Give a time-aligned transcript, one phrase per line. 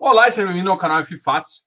[0.00, 1.64] Olá e seja bem-vindo ao canal F Fácil.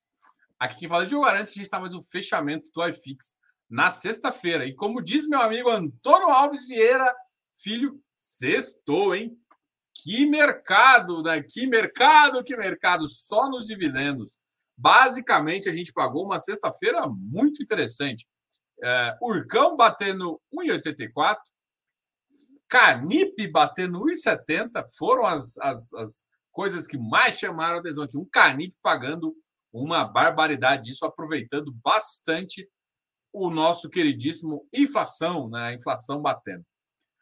[0.57, 3.37] Aqui quem fala é Diogo Arantes, a gente está mais o fechamento do iFix
[3.69, 4.65] na sexta-feira.
[4.65, 7.13] E como diz meu amigo Antônio Alves Vieira,
[7.53, 9.37] filho, sextou, hein?
[9.93, 11.43] Que mercado, né?
[11.43, 14.37] Que mercado, que mercado, só nos dividendos.
[14.77, 18.25] Basicamente, a gente pagou uma sexta-feira muito interessante.
[18.81, 21.37] É, Urcão batendo 1,84,
[22.69, 28.17] Canip batendo 1,70 foram as, as, as coisas que mais chamaram adesão aqui.
[28.17, 29.35] Um Canip pagando
[29.71, 32.69] uma barbaridade disso, aproveitando bastante
[33.33, 35.73] o nosso queridíssimo inflação, né?
[35.73, 36.65] Inflação batendo.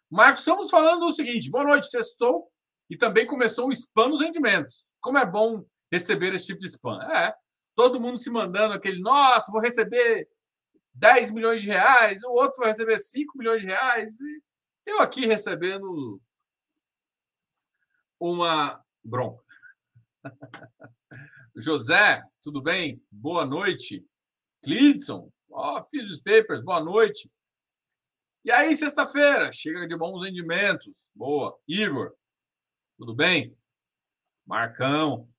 [0.09, 2.49] Marcos, estamos falando o seguinte: boa noite, sextou
[2.89, 4.83] e também começou o spam nos rendimentos.
[4.99, 6.99] Como é bom receber esse tipo de spam.
[7.11, 7.33] É,
[7.75, 10.27] todo mundo se mandando aquele, nossa, vou receber
[10.93, 14.19] 10 milhões de reais, o outro vai receber 5 milhões de reais.
[14.19, 14.41] E
[14.91, 16.19] eu aqui recebendo
[18.19, 19.43] uma bronca.
[21.55, 23.01] José, tudo bem?
[23.11, 24.05] Boa noite.
[24.63, 27.31] Clidson, ó, fiz os papers, boa noite.
[28.43, 30.95] E aí, sexta-feira, chega de bons rendimentos.
[31.13, 31.57] Boa.
[31.67, 32.13] Igor,
[32.97, 33.55] tudo bem?
[34.45, 35.29] Marcão.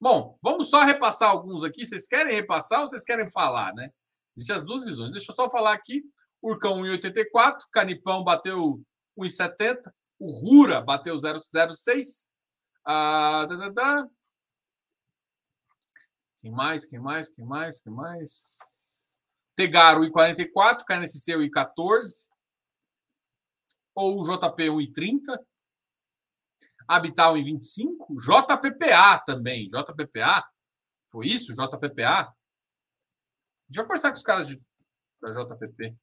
[0.00, 1.86] Bom, vamos só repassar alguns aqui.
[1.86, 3.90] Vocês querem repassar ou vocês querem falar, né?
[4.36, 5.12] Existem as duas visões.
[5.12, 6.02] Deixa eu só falar aqui.
[6.42, 8.82] Urcão 1,84, Canipão bateu
[9.18, 9.90] 1,70,
[10.24, 12.30] o Rura bateu 0,06.
[12.86, 14.08] Ah, da, da, da.
[16.40, 16.86] Quem mais?
[16.86, 17.28] Quem mais?
[17.28, 17.80] Quem mais?
[17.82, 19.18] Quem mais?
[19.54, 22.30] Tegaro 1,44, KNSC 1,14.
[23.94, 25.38] Ou o JP 1,30.
[26.86, 30.46] Habital em 25, JPPA também, JPPA,
[31.10, 31.54] foi isso?
[31.54, 32.30] JPPA?
[33.66, 34.62] Deixa eu conversar com os caras de,
[35.22, 35.96] da JPP.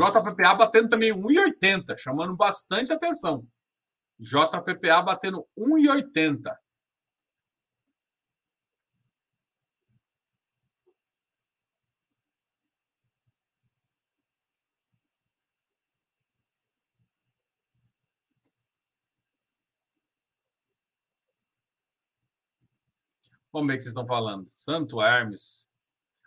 [0.00, 3.46] JPPA batendo também 1,80, chamando bastante atenção.
[4.18, 6.56] JPPA batendo 1,80.
[23.52, 24.48] Vamos ver o que vocês estão falando.
[24.48, 25.68] Santo Hermes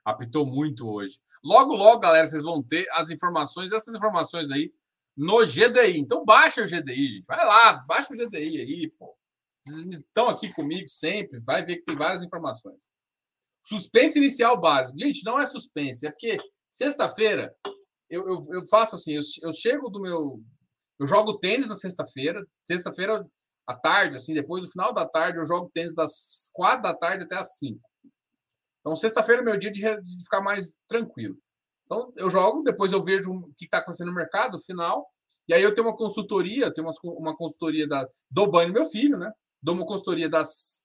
[0.05, 1.19] apitou muito hoje.
[1.43, 4.73] Logo, logo, galera, vocês vão ter as informações, essas informações aí
[5.15, 5.99] no GDI.
[5.99, 7.25] Então, baixa o GDI, gente.
[7.25, 9.15] Vai lá, baixa o GDI aí, pô.
[9.65, 12.89] Vocês estão aqui comigo sempre, vai ver que tem várias informações.
[13.65, 14.99] Suspense inicial básico.
[14.99, 16.37] Gente, não é suspense, é porque
[16.69, 17.55] sexta-feira
[18.13, 20.39] eu, eu, eu, faço assim, eu, eu chego do meu.
[20.99, 22.45] Eu jogo tênis na sexta-feira.
[22.63, 23.25] Sexta-feira
[23.67, 27.23] à tarde, assim, depois do final da tarde, eu jogo tênis das quatro da tarde
[27.23, 27.81] até as cinco.
[28.83, 31.37] Então, sexta-feira é meu dia de, de, ficar mais tranquilo.
[31.85, 35.07] Então, eu jogo, depois eu vejo o que está acontecendo no mercado, final.
[35.47, 39.17] E aí eu tenho uma consultoria, tenho uma, uma consultoria da, do Banho, meu filho,
[39.17, 39.31] né?
[39.61, 40.83] Dou uma consultoria das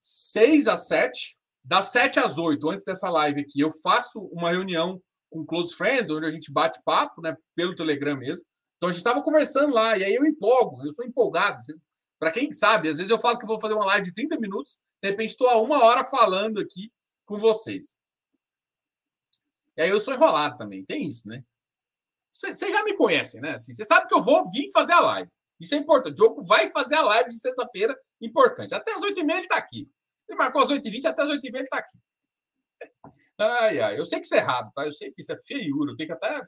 [0.00, 5.02] 6 às 7, das 7 às 8, antes dessa live aqui, eu faço uma reunião
[5.30, 7.36] com close friends, onde a gente bate papo, né?
[7.54, 8.46] Pelo Telegram mesmo.
[8.76, 11.58] Então a gente estava conversando lá, e aí eu empolgo, eu sou empolgado.
[12.18, 14.80] Para quem sabe, às vezes eu falo que vou fazer uma live de 30 minutos,
[15.02, 16.92] de repente estou há uma hora falando aqui
[17.24, 17.98] com vocês.
[19.76, 21.44] E aí eu sou enrolado também, tem isso, né?
[22.32, 23.54] Vocês já me conhecem, né?
[23.54, 25.30] Assim, você sabe que eu vou vir fazer a live.
[25.60, 26.12] Isso é importante.
[26.12, 28.74] O Diogo vai fazer a live de sexta-feira, importante.
[28.74, 29.90] Até as 8h30 ele está aqui.
[30.28, 31.98] Ele marcou às 8h20, até as 8h30 ele está aqui.
[33.40, 34.84] Ai, ai, eu sei que isso é errado, tá?
[34.84, 36.44] Eu sei que isso é feiura, eu tenho que até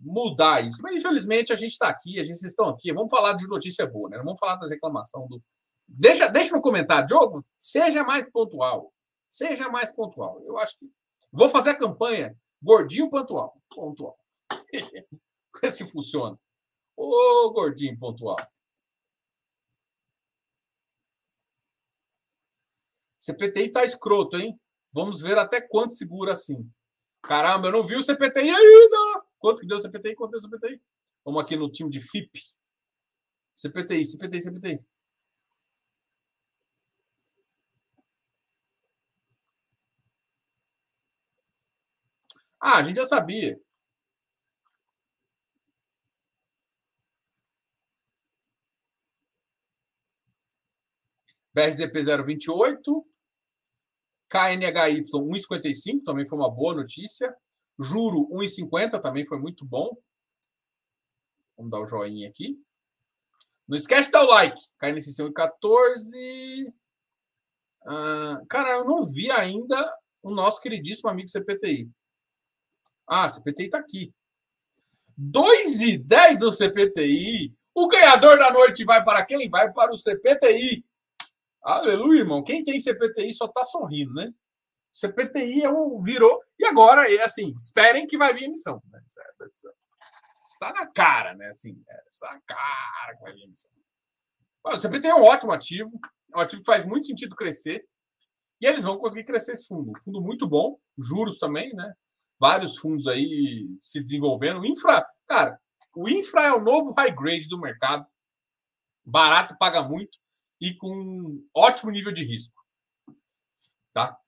[0.00, 0.80] mudar isso.
[0.82, 2.92] Mas, infelizmente, a gente está aqui, a gente estão aqui.
[2.92, 4.18] Vamos falar de notícia boa, né?
[4.18, 5.42] Vamos falar das reclamações do.
[5.88, 8.92] Deixa, deixa no comentário, Diogo, seja mais pontual.
[9.30, 10.40] Seja mais pontual.
[10.42, 10.86] Eu acho que.
[11.32, 13.60] Vou fazer a campanha gordinho pontual.
[13.74, 14.18] Pontual.
[15.70, 16.38] se funciona.
[16.96, 18.36] Ô, gordinho pontual.
[23.18, 24.58] CPTI tá escroto, hein?
[24.92, 26.68] Vamos ver até quanto segura assim.
[27.22, 29.27] Caramba, eu não vi o CPTI ainda.
[29.38, 30.14] Quanto que deu o CPTI?
[30.14, 30.80] Quanto deu o CPTI?
[31.24, 32.40] Vamos aqui no time de FIP.
[33.54, 34.84] CPTI, CPTI, CPTI.
[42.60, 43.58] Ah, a gente já sabia.
[51.54, 53.06] BRZP 028,
[54.28, 57.34] KNHY 1,55, também foi uma boa notícia.
[57.78, 59.96] Juro 1,50 também foi muito bom.
[61.56, 62.60] Vamos dar o joinha aqui.
[63.66, 64.58] Não esquece de dar o like.
[64.78, 66.72] KNCC 1,14.
[67.86, 71.90] Ah, cara, eu não vi ainda o nosso queridíssimo amigo CPTI.
[73.06, 74.12] Ah, CPTI está aqui.
[75.16, 77.54] 2 e 10 do CPTI.
[77.74, 79.48] O ganhador da noite vai para quem?
[79.48, 80.84] Vai para o CPTI.
[81.62, 82.42] Aleluia, irmão.
[82.42, 84.32] Quem tem CPTI só está sorrindo, né?
[84.98, 86.42] CPTI é o, virou.
[86.58, 88.82] E agora, é assim, esperem que vai vir emissão.
[88.90, 89.00] Né?
[89.06, 91.48] Está na cara, né?
[91.48, 93.70] Assim, é, está na cara que vai vir emissão.
[94.64, 96.00] O CPTI é um ótimo ativo.
[96.34, 97.86] É um ativo que faz muito sentido crescer.
[98.60, 99.92] E eles vão conseguir crescer esse fundo.
[99.92, 101.94] Um fundo muito bom, juros também, né?
[102.40, 104.66] Vários fundos aí se desenvolvendo.
[104.66, 105.60] Infra, cara,
[105.94, 108.04] o infra é o novo high grade do mercado.
[109.04, 110.18] Barato, paga muito
[110.60, 112.60] e com ótimo nível de risco.
[113.94, 114.18] Tá?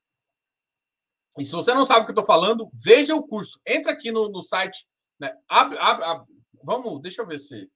[1.39, 3.61] E se você não sabe o que eu estou falando, veja o curso.
[3.67, 4.87] Entra aqui no, no site.
[5.19, 5.33] Né?
[5.49, 6.27] Abre, abre, abre,
[6.63, 7.71] Vamos, deixa eu ver se.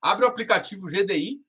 [0.00, 1.40] Abre o aplicativo GDI.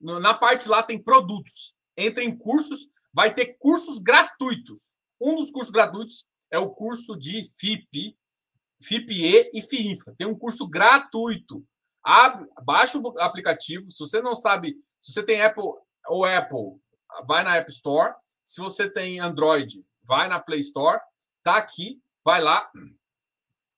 [0.00, 1.74] Na parte lá tem produtos.
[1.96, 4.96] Entra em cursos vai ter cursos gratuitos.
[5.20, 8.16] Um dos cursos gratuitos é o curso de FIP,
[8.80, 10.14] FIPE e FIINFRA.
[10.16, 11.64] Tem um curso gratuito.
[12.02, 13.90] Abre, baixa o aplicativo.
[13.90, 15.64] Se você não sabe, se você tem Apple
[16.06, 16.80] ou Apple,
[17.26, 18.14] vai na App Store.
[18.44, 20.98] Se você tem Android, vai na Play Store.
[21.44, 22.68] Tá aqui, vai lá,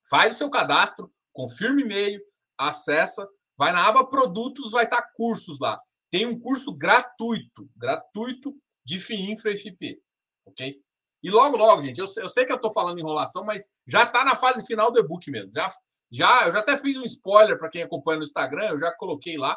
[0.08, 2.20] faz o seu cadastro, confirma e-mail,
[2.56, 5.80] acessa, vai na aba produtos, vai estar cursos lá.
[6.10, 10.02] Tem um curso gratuito, gratuito de FIINFRA e FIP,
[10.44, 10.82] ok?
[11.22, 14.24] E logo, logo, gente, eu, eu sei que eu estou falando enrolação, mas já está
[14.24, 15.52] na fase final do e-book mesmo.
[15.52, 15.72] Já,
[16.10, 19.36] já, eu já até fiz um spoiler para quem acompanha no Instagram, eu já coloquei
[19.36, 19.56] lá.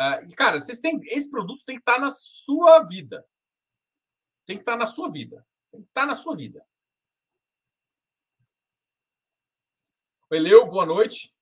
[0.00, 3.24] Uh, e, cara, vocês têm, esse produto tem que estar tá na sua vida.
[4.46, 5.44] Tem que estar tá na sua vida.
[5.92, 6.64] Tá na sua vida.
[10.30, 11.34] Leo, boa noite.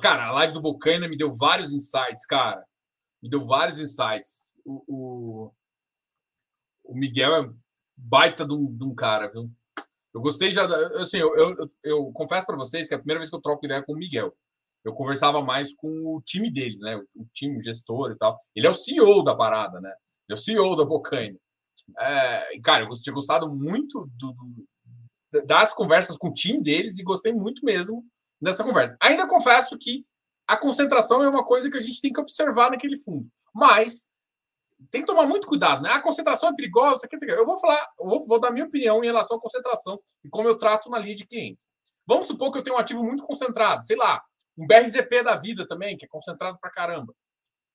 [0.00, 2.66] Cara, a live do Bocaina me deu vários insights, cara.
[3.22, 4.50] Me deu vários insights.
[4.64, 5.54] O, o,
[6.84, 7.54] o Miguel é
[7.96, 9.50] baita de um, de um, cara, viu?
[10.14, 10.66] Eu gostei já.
[11.00, 13.40] Assim, eu, eu, eu, eu confesso para vocês que é a primeira vez que eu
[13.40, 14.36] troco ideia com o Miguel.
[14.84, 16.96] Eu conversava mais com o time dele, né?
[16.96, 18.38] O, time, o gestor e tal.
[18.54, 19.90] Ele é o CEO da parada, né?
[20.28, 21.38] Ele é o CEO da Bocaina.
[21.98, 27.02] É, cara, eu tinha gostado muito do, do, das conversas com o time deles e
[27.02, 28.04] gostei muito mesmo
[28.40, 28.96] nessa conversa.
[29.00, 30.04] Ainda confesso que
[30.46, 33.28] a concentração é uma coisa que a gente tem que observar naquele fundo.
[33.54, 34.10] Mas
[34.90, 35.90] tem que tomar muito cuidado, né?
[35.90, 37.06] A concentração é perigosa.
[37.28, 40.48] Eu vou falar, eu vou, vou dar minha opinião em relação à concentração e como
[40.48, 41.68] eu trato na linha de clientes.
[42.06, 44.20] Vamos supor que eu tenho um ativo muito concentrado, sei lá,
[44.60, 47.14] um BRZP da vida também, que é concentrado para caramba.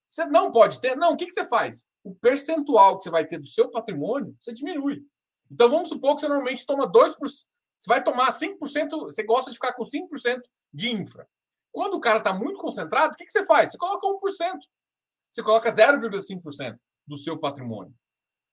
[0.07, 0.95] Você não pode ter.
[0.95, 1.83] Não, o que, que você faz?
[2.03, 5.01] O percentual que você vai ter do seu patrimônio, você diminui.
[5.49, 7.15] Então vamos supor que você normalmente toma 2%.
[7.17, 8.57] Você vai tomar 5%,
[9.01, 10.41] você gosta de ficar com 5%
[10.71, 11.27] de infra.
[11.71, 13.71] Quando o cara está muito concentrado, o que, que você faz?
[13.71, 14.59] Você coloca 1%.
[15.31, 17.93] Você coloca 0,5% do seu patrimônio.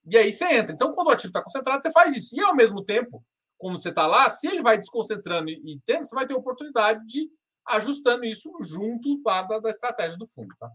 [0.04, 0.72] E aí você entra.
[0.72, 2.34] Então, quando o ativo está concentrado, você faz isso.
[2.34, 3.24] E ao mesmo tempo,
[3.58, 7.30] como você está lá, se ele vai desconcentrando e, tendo, você vai ter oportunidade de
[7.66, 10.54] ajustando isso junto da, da estratégia do fundo.
[10.58, 10.70] Tá?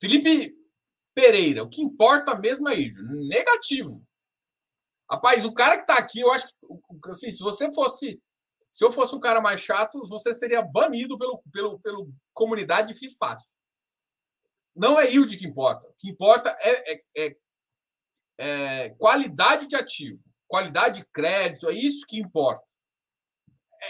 [0.00, 0.56] Felipe
[1.14, 3.02] Pereira, o que importa mesmo é isso.
[3.02, 4.02] Negativo.
[5.10, 6.54] Rapaz, o cara que está aqui, eu acho que
[7.10, 8.20] assim, se você fosse
[8.72, 13.18] se eu fosse um cara mais chato, você seria banido pelo, pelo, pelo comunidade de.
[14.74, 15.88] Não é yield que importa.
[15.88, 17.36] O que importa é, é, é,
[18.38, 22.64] é, qualidade de ativo, qualidade de crédito, é isso que importa.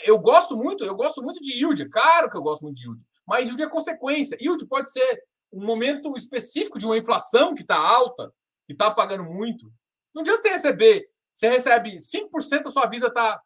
[0.05, 3.03] Eu gosto muito, eu gosto muito de yield, claro que eu gosto muito de yield,
[3.27, 4.39] mas yield é consequência.
[4.41, 8.33] Yield pode ser um momento específico de uma inflação que está alta,
[8.67, 9.73] que está pagando muito.
[10.15, 13.41] Não adianta você receber, você recebe 5% da sua vida está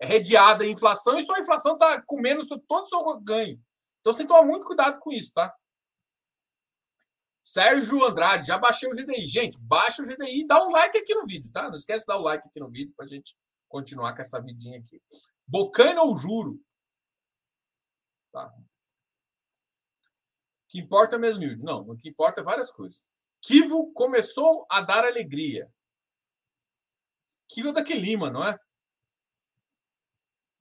[0.00, 3.60] redeada em inflação e sua inflação está comendo todo o seu ganho.
[4.00, 5.52] Então você tem que tomar muito cuidado com isso, tá?
[7.42, 9.26] Sérgio Andrade, já baixei o GDI.
[9.26, 11.68] Gente, baixa o GDI e dá um like aqui no vídeo, tá?
[11.68, 13.34] Não esquece de dar o like aqui no vídeo para gente
[13.68, 15.00] continuar com essa vidinha aqui.
[15.46, 16.60] Bocana ou juro?
[18.32, 18.46] Tá.
[18.48, 18.64] O
[20.68, 23.08] que importa mesmo, Não, o que importa é várias coisas.
[23.40, 25.72] Kivo começou a dar alegria.
[27.48, 28.58] Kivo é da Lima, não é?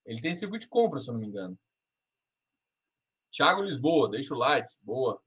[0.06, 1.60] Ele tem circuito de compra, se eu não me engano.
[3.32, 4.74] Thiago Lisboa, deixa o like.
[4.82, 5.22] Boa.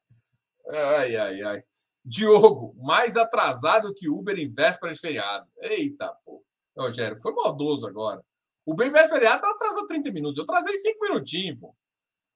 [0.73, 1.68] ai, ai, ai.
[2.09, 5.47] Diogo, mais atrasado que Uber em véspera de feriado.
[5.59, 6.43] Eita, pô.
[6.75, 8.25] Rogério, foi maldoso agora.
[8.65, 10.39] O Uber em véspera de feriado atrasou 30 minutos.
[10.39, 11.75] Eu atrasei 5 minutinhos, pô.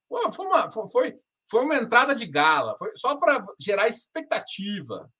[0.07, 2.77] pô foi, uma, foi, foi uma entrada de gala.
[2.77, 5.11] Foi só para gerar expectativa.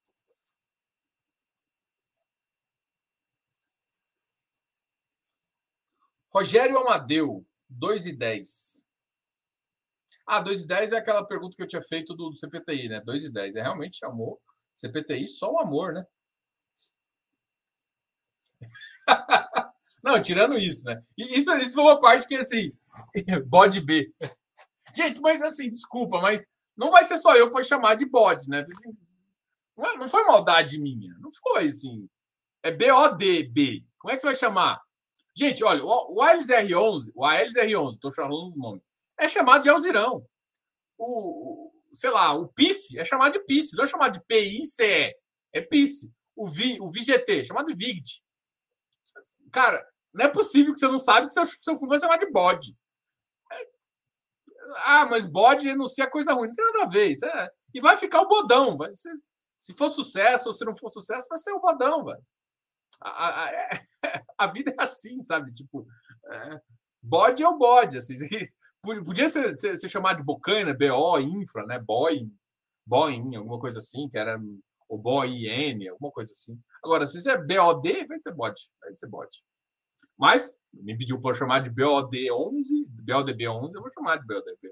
[6.29, 8.82] Rogério Amadeu, 2 e 10.
[10.25, 13.01] Ah, 2 e 10 é aquela pergunta que eu tinha feito do, do CPTI, né?
[13.01, 13.56] 2 e 10.
[13.56, 14.39] É realmente chamou
[14.75, 16.06] CPTI só o amor, né?
[20.03, 21.00] Não, tirando isso, né?
[21.18, 22.74] Isso, isso foi uma parte que, assim,
[23.48, 24.13] bode B.
[24.96, 28.48] Gente, mas assim, desculpa, mas não vai ser só eu que vou chamar de bode,
[28.50, 28.65] né?
[28.70, 28.96] Assim,
[29.75, 32.08] não foi maldade minha, não foi, assim.
[32.62, 33.84] É B-O-D-B.
[33.98, 34.80] Como é que você vai chamar?
[35.36, 38.82] Gente, olha, o Aelis R11, o Aelis R11, estou chamando o nome,
[39.20, 40.25] é chamado de Alzirão.
[40.98, 45.13] O, sei lá, o PICE é chamado de PICE, não é chamado de PICE,
[45.53, 46.13] é PICE.
[46.36, 48.24] O, Vi, o VGT é chamado de VIGT.
[49.51, 52.29] Cara, não é possível que você não sabe que seu, seu fundo vai chamar de
[52.32, 52.75] bode.
[53.51, 53.70] É,
[54.86, 57.12] ah, mas bode não sei a coisa ruim, não tem nada a ver.
[57.12, 58.77] Isso é, e vai ficar o bodão.
[58.77, 62.24] Vai se for sucesso ou se não for sucesso, vai ser o bodão, velho.
[63.00, 63.88] A, a, é,
[64.38, 65.53] a, vida é assim, sabe?
[65.53, 65.88] Tipo,
[66.25, 66.62] é,
[67.01, 67.98] bode é o bode.
[67.98, 68.15] Assim,
[68.83, 71.79] podia ser, ser, ser chamado de Bocaina, BO, Infra, né?
[71.79, 72.31] Boeing,
[72.85, 74.39] Boeing, alguma coisa assim, que era
[74.93, 76.59] o BOIN, alguma coisa assim.
[76.83, 78.69] Agora, se é BOD, vai ser bode.
[78.79, 79.43] Vai ser bode.
[80.17, 84.71] Mas me pediu para chamar de BOD11, BODB11, eu vou chamar de BODB11.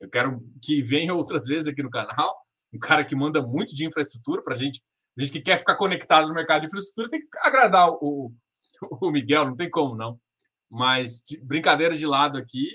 [0.00, 2.36] Eu quero que venha outras vezes aqui no canal,
[2.72, 4.82] um cara que manda muito de infraestrutura para gente,
[5.16, 8.32] a gente que quer ficar conectado no mercado de infraestrutura, tem que agradar o,
[9.00, 10.18] o Miguel, não tem como não.
[10.70, 12.68] Mas brincadeiras de lado aqui,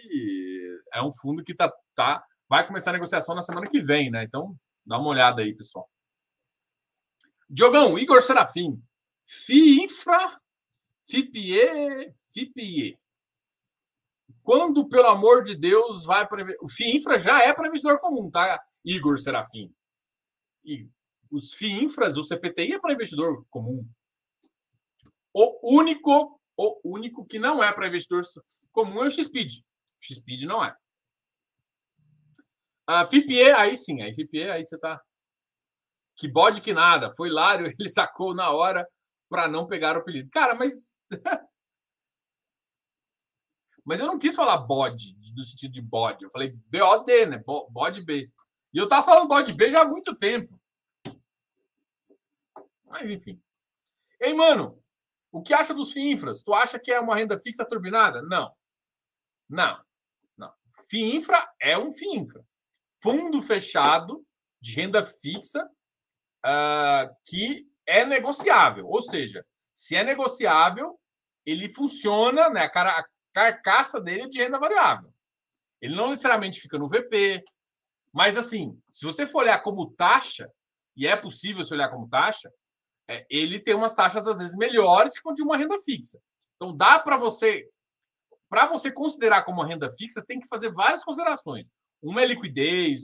[0.94, 4.24] é um fundo que tá, tá vai começar a negociação na semana que vem, né?
[4.24, 5.89] Então, dá uma olhada aí, pessoal.
[7.50, 8.82] Diogão, Igor Serafim.
[9.25, 10.39] FII Infra,
[11.10, 12.98] FIPE, FIPE.
[14.44, 16.46] Quando, pelo amor de Deus, vai para.
[16.62, 19.74] O FII Infra já é para investidor comum, tá, Igor Serafim?
[20.63, 20.88] E
[21.29, 23.86] os FII Infras, o CPTI é para investidor comum.
[25.34, 28.24] O único, o único que não é para investidor
[28.72, 29.63] comum é o XPID.
[30.00, 30.75] XPID não é.
[32.88, 35.01] A FIPE, aí sim, aí FIPE, aí você tá.
[36.16, 37.13] Que bode que nada.
[37.16, 38.88] Foi Lário, ele sacou na hora
[39.30, 40.30] para não pegar o apelido.
[40.30, 40.96] Cara, mas.
[43.84, 46.24] mas eu não quis falar bode, no sentido de bode.
[46.24, 47.44] Eu falei BOD, né?
[47.70, 48.32] Bode B.
[48.74, 50.60] E eu tava falando bode B já há muito tempo.
[52.86, 53.42] Mas enfim.
[54.20, 54.82] Ei, mano,
[55.32, 56.42] o que acha dos FIINFRAs?
[56.42, 58.22] Tu acha que é uma renda fixa turbinada?
[58.24, 58.56] Não.
[59.50, 59.87] Não.
[60.89, 62.43] FIINFRA é um FIINFRA.
[63.01, 64.25] Fundo fechado
[64.62, 65.63] de renda fixa
[66.46, 68.88] uh, que é negociável.
[68.88, 71.00] Ou seja, se é negociável,
[71.46, 72.62] ele funciona, né?
[72.62, 75.13] A, cara, a carcaça dele é de renda variável.
[75.81, 77.43] Ele não necessariamente fica no VP.
[78.12, 80.51] Mas, assim, se você for olhar como taxa,
[80.96, 82.51] e é possível se olhar como taxa,
[83.07, 86.19] é, ele tem umas taxas, às vezes, melhores que de uma renda fixa.
[86.55, 87.69] Então, dá para você.
[88.50, 91.66] Para você considerar como renda fixa, tem que fazer várias considerações.
[92.01, 93.01] Uma é liquidez,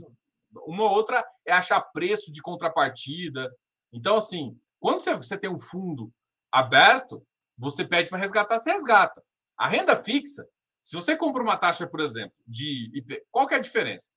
[0.66, 3.54] uma outra é achar preço de contrapartida.
[3.92, 6.12] Então, assim, quando você tem um fundo
[6.52, 7.26] aberto,
[7.58, 9.24] você pede para resgatar, você resgata.
[9.58, 10.48] A renda fixa,
[10.84, 14.10] se você compra uma taxa, por exemplo, de IP, qual que é a diferença?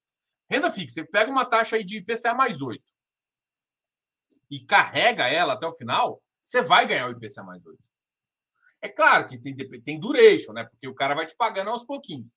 [0.51, 2.83] Renda fixa, você pega uma taxa aí de IPCA mais 8
[4.51, 7.86] e carrega ela até o final, você vai ganhar o IPCA mais 8.
[8.87, 10.63] É claro que tem, tem duration, né?
[10.63, 12.29] Porque o cara vai te pagando aos pouquinhos.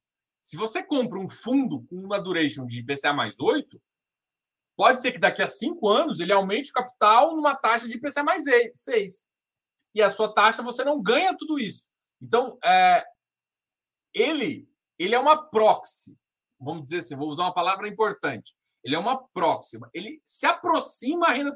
[0.41, 3.79] Se você compra um fundo com uma duration de IPCA mais 8,
[4.75, 8.23] pode ser que daqui a cinco anos ele aumente o capital numa taxa de IPCA
[8.23, 9.29] mais 6.
[9.93, 11.85] E a sua taxa você não ganha tudo isso.
[12.19, 13.05] Então, é,
[14.11, 16.17] ele, ele é uma proxy.
[16.59, 18.55] Vamos dizer assim, vou usar uma palavra importante.
[18.83, 19.77] Ele é uma proxy.
[19.93, 21.53] Ele se aproxima a renda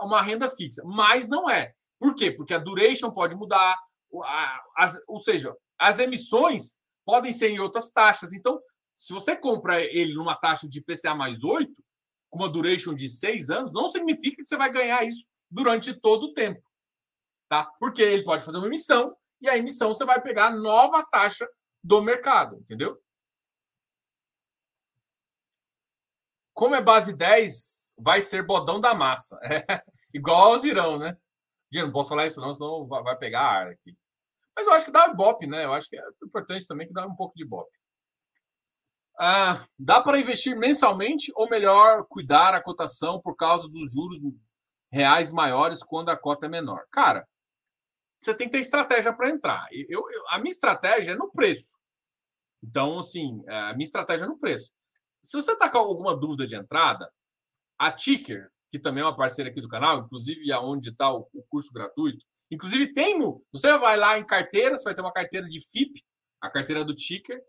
[0.00, 1.72] uma renda fixa, mas não é.
[2.00, 2.32] Por quê?
[2.32, 3.80] Porque a duration pode mudar,
[4.76, 8.32] as, ou seja, as emissões podem ser em outras taxas.
[8.32, 8.60] Então,
[8.94, 11.72] se você compra ele numa taxa de IPCA mais 8,
[12.30, 16.24] com uma duration de seis anos, não significa que você vai ganhar isso durante todo
[16.24, 16.62] o tempo.
[17.48, 17.64] Tá?
[17.78, 21.48] Porque ele pode fazer uma emissão e a emissão você vai pegar a nova taxa
[21.82, 23.00] do mercado, entendeu?
[26.54, 29.38] Como é base 10, vai ser bodão da massa.
[29.68, 31.16] É, igual ao Zirão, né?
[31.72, 33.96] Gente, não posso falar isso não, senão vai pegar ar aqui.
[34.56, 35.64] Mas eu acho que dá Ibope, né?
[35.64, 37.76] Eu acho que é importante também que dá um pouco de Ibope.
[39.18, 44.20] Ah, dá para investir mensalmente ou melhor cuidar a cotação por causa dos juros
[44.92, 46.84] reais maiores quando a cota é menor?
[46.90, 47.26] Cara,
[48.18, 49.66] você tem que ter estratégia para entrar.
[49.70, 51.76] Eu, eu, a minha estratégia é no preço.
[52.62, 54.70] Então, assim, a minha estratégia é no preço.
[55.22, 57.10] Se você está com alguma dúvida de entrada,
[57.78, 61.42] a Ticker, que também é uma parceira aqui do canal, inclusive aonde está o, o,
[61.48, 63.18] curso gratuito, inclusive tem.
[63.52, 66.02] Você vai lá em carteira, você vai ter uma carteira de FIP,
[66.40, 67.42] a carteira do Ticker,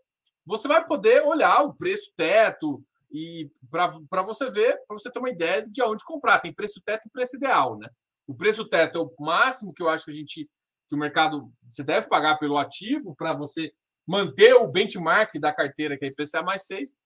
[0.44, 5.30] você vai poder olhar o preço teto e para você ver, para você ter uma
[5.30, 6.38] ideia de aonde comprar.
[6.38, 7.88] Tem preço teto e preço ideal, né?
[8.26, 10.48] O preço teto é o máximo que eu acho que a gente
[10.88, 13.72] que o mercado você deve pagar pelo ativo para você
[14.06, 16.96] manter o benchmark da carteira que é IPCA mais 6.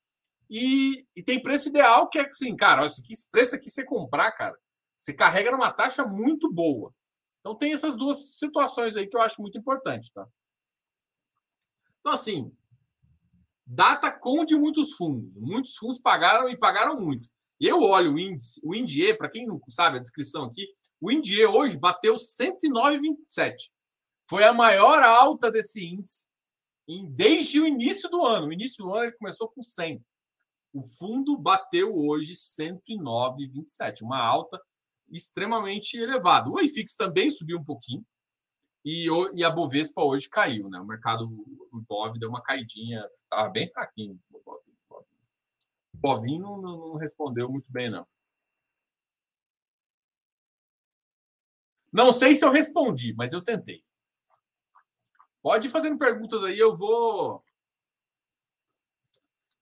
[0.50, 3.85] E, e tem preço ideal que é assim, cara, esse, aqui, esse preço aqui você
[3.85, 4.56] comprar, cara,
[4.99, 6.92] você carrega numa taxa muito boa.
[7.40, 10.26] Então tem essas duas situações aí que eu acho muito importante, tá?
[12.00, 12.54] Então, assim,
[13.66, 15.32] data com de muitos fundos.
[15.35, 17.28] Muitos fundos pagaram e pagaram muito.
[17.59, 20.66] Eu olho o índice, o INDIE, para quem não sabe a descrição aqui,
[21.00, 23.70] o INDIE hoje bateu 109,27.
[24.28, 26.26] Foi a maior alta desse índice
[26.88, 28.49] em, desde o início do ano.
[28.49, 30.02] O início do ano ele começou com 100.
[30.73, 34.61] O fundo bateu hoje 109,27, uma alta
[35.11, 36.49] extremamente elevada.
[36.49, 38.05] O IFIX também subiu um pouquinho,
[38.85, 40.81] e, e a Bovespa hoje caiu, né?
[40.81, 44.19] O mercado, o Bov deu uma caidinha, estava bem fraquinho.
[44.33, 45.05] O
[45.95, 48.07] Bovinho não, não respondeu muito bem, não.
[51.93, 53.85] Não sei se eu respondi, mas eu tentei.
[55.43, 57.45] Pode ir fazendo perguntas aí, eu vou.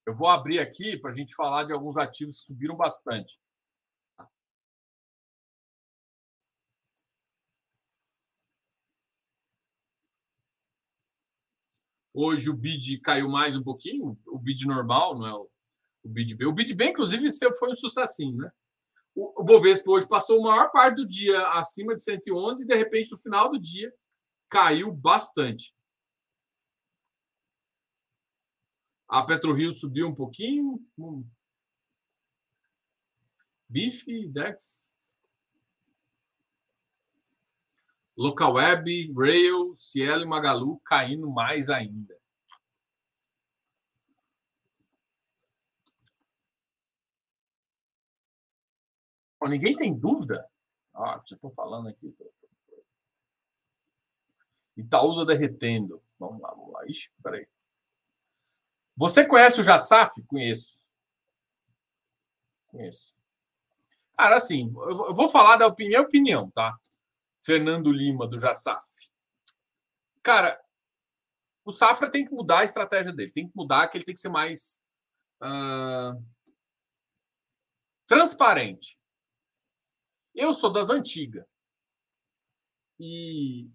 [0.06, 3.38] Eu vou abrir aqui para a gente falar de alguns ativos que subiram bastante.
[12.20, 15.48] Hoje o bid caiu mais um pouquinho, o bid normal, não é o,
[16.02, 16.46] o bid B.
[16.46, 18.50] O bid B, inclusive, foi um sucessinho, né?
[19.14, 22.74] O, o Bovespa hoje passou a maior parte do dia acima de 111 e, de
[22.74, 23.94] repente, no final do dia,
[24.50, 25.72] caiu bastante.
[29.08, 30.84] A PetroRio subiu um pouquinho.
[33.68, 34.98] Bife, Dex.
[38.18, 42.18] Local Web, Rail, Cielo e Magalu caindo mais ainda.
[49.48, 50.46] ninguém tem dúvida?
[50.92, 52.14] Ah, já estou falando aqui.
[54.76, 56.02] Itaúsa derretendo.
[56.18, 56.84] Vamos lá, vamos lá.
[56.86, 57.48] Ixi, peraí.
[58.96, 60.20] Você conhece o Jassaf?
[60.24, 60.84] Conheço.
[62.66, 63.16] Conheço.
[64.16, 66.78] Cara, assim, eu vou falar da opinião, opinião, tá?
[67.48, 68.86] Fernando Lima, do Jassaf.
[70.22, 70.62] Cara,
[71.64, 73.32] o Safra tem que mudar a estratégia dele.
[73.32, 74.78] Tem que mudar, que ele tem que ser mais
[75.42, 76.22] uh,
[78.06, 78.98] transparente.
[80.34, 81.46] Eu sou das antigas.
[83.00, 83.70] E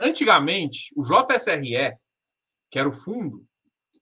[0.00, 1.98] antigamente, o JSRE,
[2.70, 3.46] que era o fundo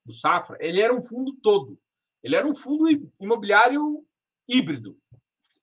[0.04, 1.76] do Safra, ele era um fundo todo.
[2.22, 2.84] Ele era um fundo
[3.18, 4.06] imobiliário
[4.48, 4.96] híbrido.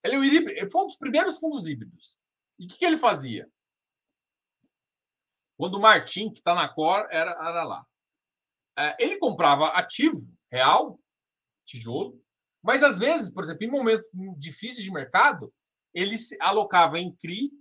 [0.04, 2.19] Ele, é ele foi um dos primeiros fundos híbridos.
[2.60, 3.50] E o que, que, ele fazia?
[5.58, 7.86] Quando o Martin, que está na Cor, era, era lá.
[8.78, 10.18] É, ele comprava ativo
[10.52, 11.00] real,
[11.65, 12.22] tijolo,
[12.62, 14.06] mas às vezes, por exemplo, em momentos
[14.38, 15.54] difíceis de mercado,
[15.94, 17.52] ele se alocava em CRI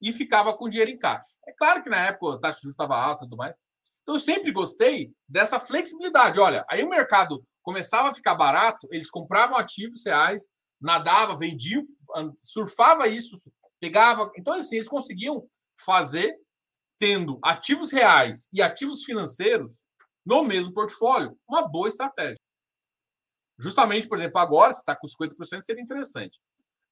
[0.00, 1.36] e ficava com dinheiro em caixa.
[1.46, 3.56] É claro que na época a taxa de juros estava alta e tudo mais.
[4.02, 6.40] Então eu sempre gostei dessa flexibilidade.
[6.40, 10.48] Olha, aí o mercado começava a ficar barato, eles compravam ativos reais,
[10.80, 11.86] nadava, vendiam,
[12.38, 13.36] surfava isso,
[13.80, 14.30] pegava.
[14.36, 15.48] Então, assim, eles conseguiam
[15.84, 16.36] fazer
[16.98, 19.82] tendo ativos reais e ativos financeiros
[20.24, 22.36] no mesmo portfólio, uma boa estratégia.
[23.58, 26.38] Justamente, por exemplo, agora, se está com 50%, seria interessante.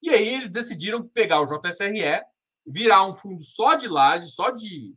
[0.01, 2.23] E aí eles decidiram pegar o JSRE,
[2.65, 4.95] virar um fundo só de laje, só de.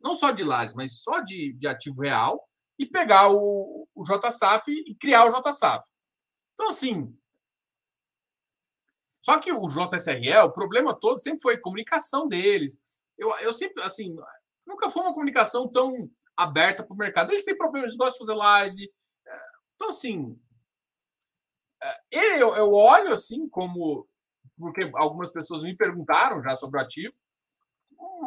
[0.00, 2.46] Não só de laje, mas só de, de ativo real,
[2.78, 5.84] e pegar o, o JSAF e criar o JSAF.
[6.52, 7.16] Então, assim,
[9.24, 12.78] só que o JSRE, o problema todo sempre foi comunicação deles.
[13.16, 14.14] Eu, eu sempre, assim,
[14.66, 17.32] nunca foi uma comunicação tão aberta para o mercado.
[17.32, 18.92] Eles têm problemas, eles gostam de fazer live.
[19.76, 20.38] Então, assim,
[22.12, 24.06] é, eu, eu olho assim como.
[24.58, 27.14] Porque algumas pessoas me perguntaram já sobre o ativo,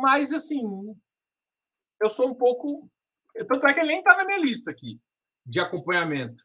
[0.02, 0.64] mas, assim,
[2.02, 2.90] eu sou um pouco.
[3.48, 5.00] Tanto é que ele nem está na minha lista aqui
[5.46, 6.42] de acompanhamento.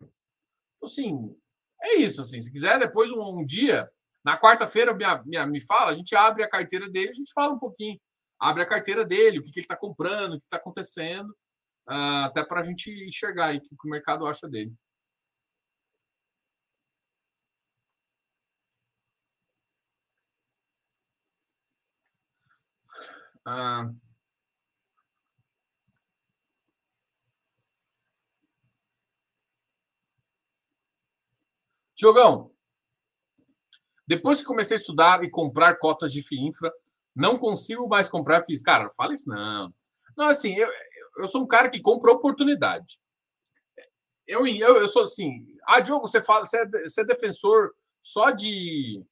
[0.00, 1.36] Então, assim,
[1.82, 2.40] é isso, assim.
[2.40, 3.88] Se quiser, depois um, um dia,
[4.24, 7.58] na quarta-feira, me, me fala, a gente abre a carteira dele, a gente fala um
[7.58, 7.98] pouquinho.
[8.38, 11.30] Abre a carteira dele, o que, que ele está comprando, o que está acontecendo,
[11.88, 14.72] uh, até para a gente enxergar aí o que o mercado acha dele.
[23.46, 24.09] Uh,
[32.00, 32.50] Tiogão,
[34.06, 36.72] depois que comecei a estudar e comprar cotas de FIINFRA,
[37.14, 38.62] não consigo mais comprar FIIs.
[38.62, 39.70] Cara, fala isso não.
[40.16, 40.68] Não, assim, eu,
[41.18, 42.98] eu sou um cara que compra oportunidade.
[44.26, 45.46] eu, eu, eu sou assim.
[45.66, 49.04] Ah, Diogo, você fala, você é, você é defensor só de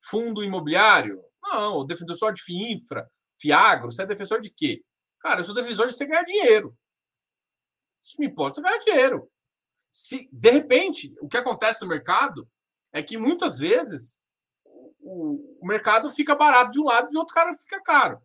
[0.00, 1.20] fundo imobiliário?
[1.42, 4.84] Não, defensor só de FIINFRA, FIAGRO, você é defensor de quê?
[5.18, 6.68] Cara, eu sou defensor de você ganhar dinheiro.
[6.68, 6.74] O
[8.04, 9.28] que me importa é ganhar dinheiro.
[9.92, 12.48] Se, de repente, o que acontece no mercado
[12.92, 14.18] é que muitas vezes
[15.00, 18.20] o, o mercado fica barato de um lado e de outro cara fica caro.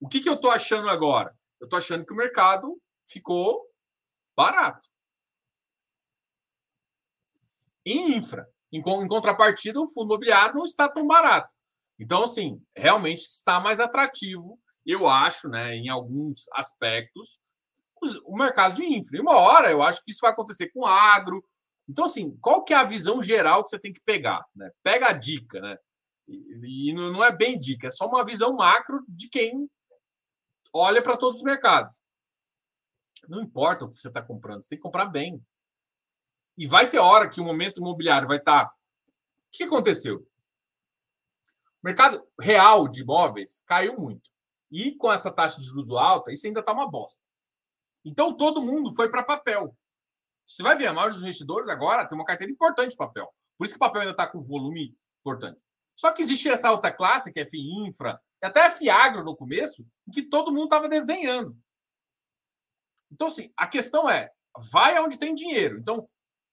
[0.00, 1.36] O que, que eu estou achando agora?
[1.60, 3.64] Eu estou achando que o mercado ficou
[4.36, 4.88] barato.
[7.86, 11.52] Em infra, em, em contrapartida, o fundo imobiliário não está tão barato.
[11.98, 17.40] Então, assim, realmente está mais atrativo, eu acho, né, em alguns aspectos,
[18.24, 19.16] o mercado de infra.
[19.16, 21.44] E uma hora eu acho que isso vai acontecer com agro.
[21.88, 24.44] Então, assim, qual que é a visão geral que você tem que pegar?
[24.54, 24.70] Né?
[24.82, 25.76] Pega a dica, né?
[26.26, 29.68] E, e não é bem dica, é só uma visão macro de quem
[30.72, 32.00] olha para todos os mercados.
[33.28, 35.42] Não importa o que você está comprando, você tem que comprar bem.
[36.56, 38.66] E vai ter hora que o momento imobiliário vai estar.
[38.66, 38.70] Tá...
[38.70, 40.18] O que aconteceu?
[40.18, 44.30] O mercado real de imóveis caiu muito.
[44.70, 47.22] E com essa taxa de juros alta, isso ainda está uma bosta.
[48.04, 49.74] Então todo mundo foi para papel.
[50.46, 53.32] Você vai ver, a maioria dos investidores agora tem uma carteira importante de papel.
[53.56, 55.58] Por isso que o papel ainda está com volume importante.
[55.96, 59.86] Só que existe essa outra classe, que é FIINFRA, Infra, e até FIAGRO no começo,
[60.06, 61.56] em que todo mundo estava desdenhando.
[63.10, 64.30] Então, assim, a questão é,
[64.70, 65.78] vai aonde tem dinheiro.
[65.78, 66.08] Então,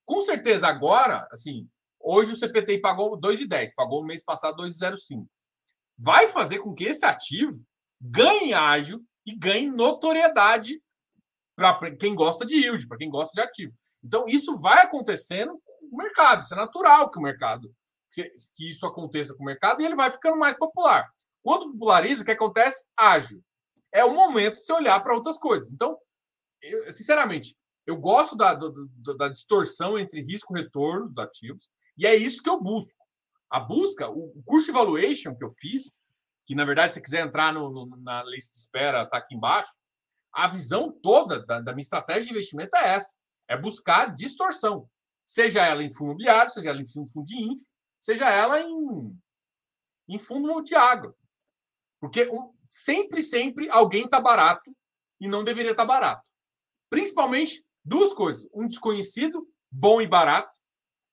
[0.06, 1.68] com certeza agora, assim,
[2.00, 5.28] hoje o CPTI pagou 2,10, pagou no mês passado 2,05.
[5.98, 7.66] Vai fazer com que esse ativo
[8.00, 10.82] ganhe ágil e ganhe notoriedade
[11.62, 13.74] para quem gosta de yield, para quem gosta de ativo.
[14.04, 17.74] Então, isso vai acontecendo com o mercado, isso é natural que o mercado,
[18.12, 21.10] que isso aconteça com o mercado e ele vai ficando mais popular.
[21.43, 22.86] Quando populariza, o que acontece?
[22.97, 23.43] Ágil.
[23.91, 25.71] É o momento de você olhar para outras coisas.
[25.71, 25.97] Então,
[26.62, 32.06] eu, sinceramente, eu gosto da, do, da distorção entre risco e retorno dos ativos, e
[32.06, 33.04] é isso que eu busco.
[33.50, 36.00] A busca, o, o curso evaluation que eu fiz,
[36.45, 39.71] que na verdade, se quiser entrar no, no, na lista de espera, está aqui embaixo,
[40.34, 43.17] a visão toda da, da minha estratégia de investimento é essa:
[43.48, 44.89] é buscar distorção.
[45.28, 47.65] Seja ela em fundo imobiliário, seja ela em fundo de infra,
[48.00, 49.17] seja ela em,
[50.10, 51.15] em fundo multiagro.
[52.00, 54.76] Porque um, sempre, sempre alguém está barato
[55.20, 56.24] e não deveria estar tá barato.
[56.89, 60.52] Principalmente duas coisas: um desconhecido, bom e barato.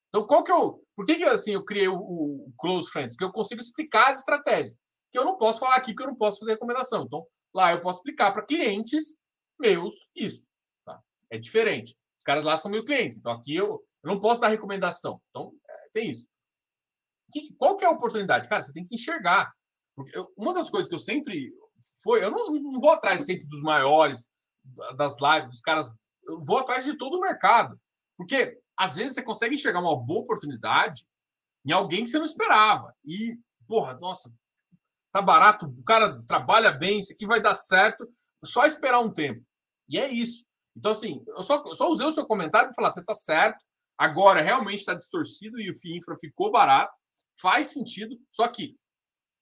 [0.09, 0.83] Então, qual que é o.
[0.97, 3.15] Por que, que assim, eu criei o, o Close Friends?
[3.15, 4.77] Porque eu consigo explicar as estratégias.
[5.13, 7.05] Que eu não posso falar aqui, porque eu não posso fazer recomendação.
[7.05, 9.19] Então, lá eu posso explicar para clientes
[9.59, 10.47] meus isso.
[10.85, 11.01] Tá?
[11.31, 11.97] É diferente.
[12.19, 13.17] Os caras lá são meus clientes.
[13.17, 15.21] Então, aqui eu, eu não posso dar recomendação.
[15.31, 16.29] Então, é, tem isso.
[17.33, 18.49] Que, qual que é a oportunidade?
[18.49, 19.53] Cara, você tem que enxergar.
[19.95, 21.53] Porque eu, uma das coisas que eu sempre
[22.03, 24.27] foi, eu não, não vou atrás sempre dos maiores,
[24.97, 27.79] das lives, dos caras, eu vou atrás de todo o mercado.
[28.17, 31.05] Porque às vezes você consegue enxergar uma boa oportunidade
[31.65, 32.95] em alguém que você não esperava.
[33.05, 34.33] E, porra, nossa,
[35.19, 38.09] tá barato, o cara trabalha bem, isso aqui vai dar certo,
[38.45, 39.45] só esperar um tempo.
[39.89, 40.45] E é isso.
[40.77, 43.65] Então, assim, eu só, só usei o seu comentário para falar, você tá certo,
[43.97, 46.93] agora realmente está distorcido e o FII Infra ficou barato,
[47.41, 48.77] faz sentido, só que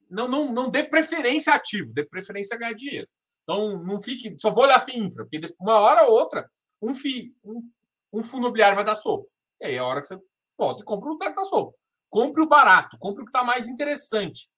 [0.08, 3.08] não, não, não dê preferência ativo, dê preferência a ganhar dinheiro.
[3.42, 7.34] Então, não fique, só vou olhar FII Infra, porque uma hora ou outra, um FII,
[7.44, 7.70] um,
[8.12, 9.28] um fundo imobiliário vai dar sopa.
[9.60, 10.18] E aí é a hora que você
[10.58, 11.76] volta e compra o que dá sopa.
[12.08, 14.48] Compre o barato, compre o que está mais interessante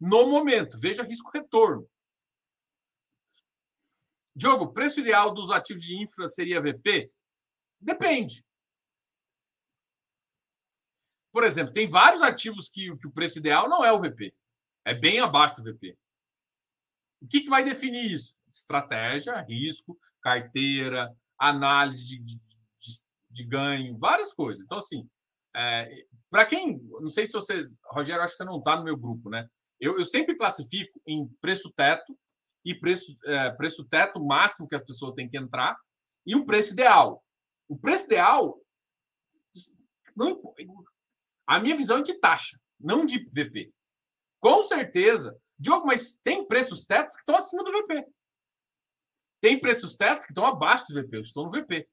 [0.00, 0.78] no momento.
[0.78, 1.88] Veja risco-retorno.
[4.34, 7.10] Diogo, preço ideal dos ativos de infra seria VP?
[7.80, 8.44] Depende.
[11.32, 14.34] Por exemplo, tem vários ativos que, que o preço ideal não é o VP.
[14.84, 15.96] É bem abaixo do VP.
[17.20, 18.34] O que, que vai definir isso?
[18.52, 22.40] Estratégia, risco, carteira, análise de, de,
[23.30, 24.64] de, ganho, várias coisas.
[24.64, 25.08] Então, assim,
[25.54, 26.80] é, para quem.
[27.00, 27.78] Não sei se vocês.
[27.84, 29.48] Rogério, acho que você não está no meu grupo, né?
[29.80, 32.18] Eu, eu sempre classifico em preço teto
[32.64, 35.78] e preço, é, preço teto máximo que a pessoa tem que entrar
[36.26, 37.24] e o preço ideal.
[37.68, 38.60] O preço ideal,
[40.16, 40.54] não,
[41.46, 43.72] a minha visão é de taxa, não de VP.
[44.40, 45.38] Com certeza.
[45.58, 48.06] Diogo, mas tem preços tetos que estão acima do VP.
[49.40, 51.16] Tem preços tetos que estão abaixo do VP.
[51.16, 51.88] Eu estou no VP.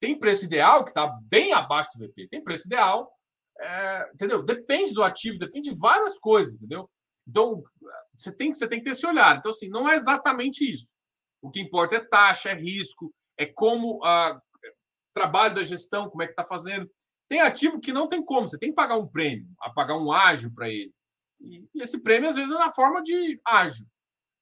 [0.00, 2.28] Tem preço ideal que está bem abaixo do VP.
[2.28, 3.12] Tem preço ideal,
[3.58, 4.42] é, entendeu?
[4.42, 6.90] Depende do ativo, depende de várias coisas, entendeu?
[7.26, 7.62] Então,
[8.16, 9.36] você tem, você tem que ter esse olhar.
[9.36, 10.92] Então, assim, não é exatamente isso.
[11.40, 14.40] O que importa é taxa, é risco, é como o ah,
[15.14, 16.90] trabalho da gestão, como é que está fazendo.
[17.28, 20.12] Tem ativo que não tem como, você tem que pagar um prêmio, a pagar um
[20.12, 20.92] ágil para ele.
[21.40, 23.86] E, esse prêmio, às vezes, é na forma de ágil.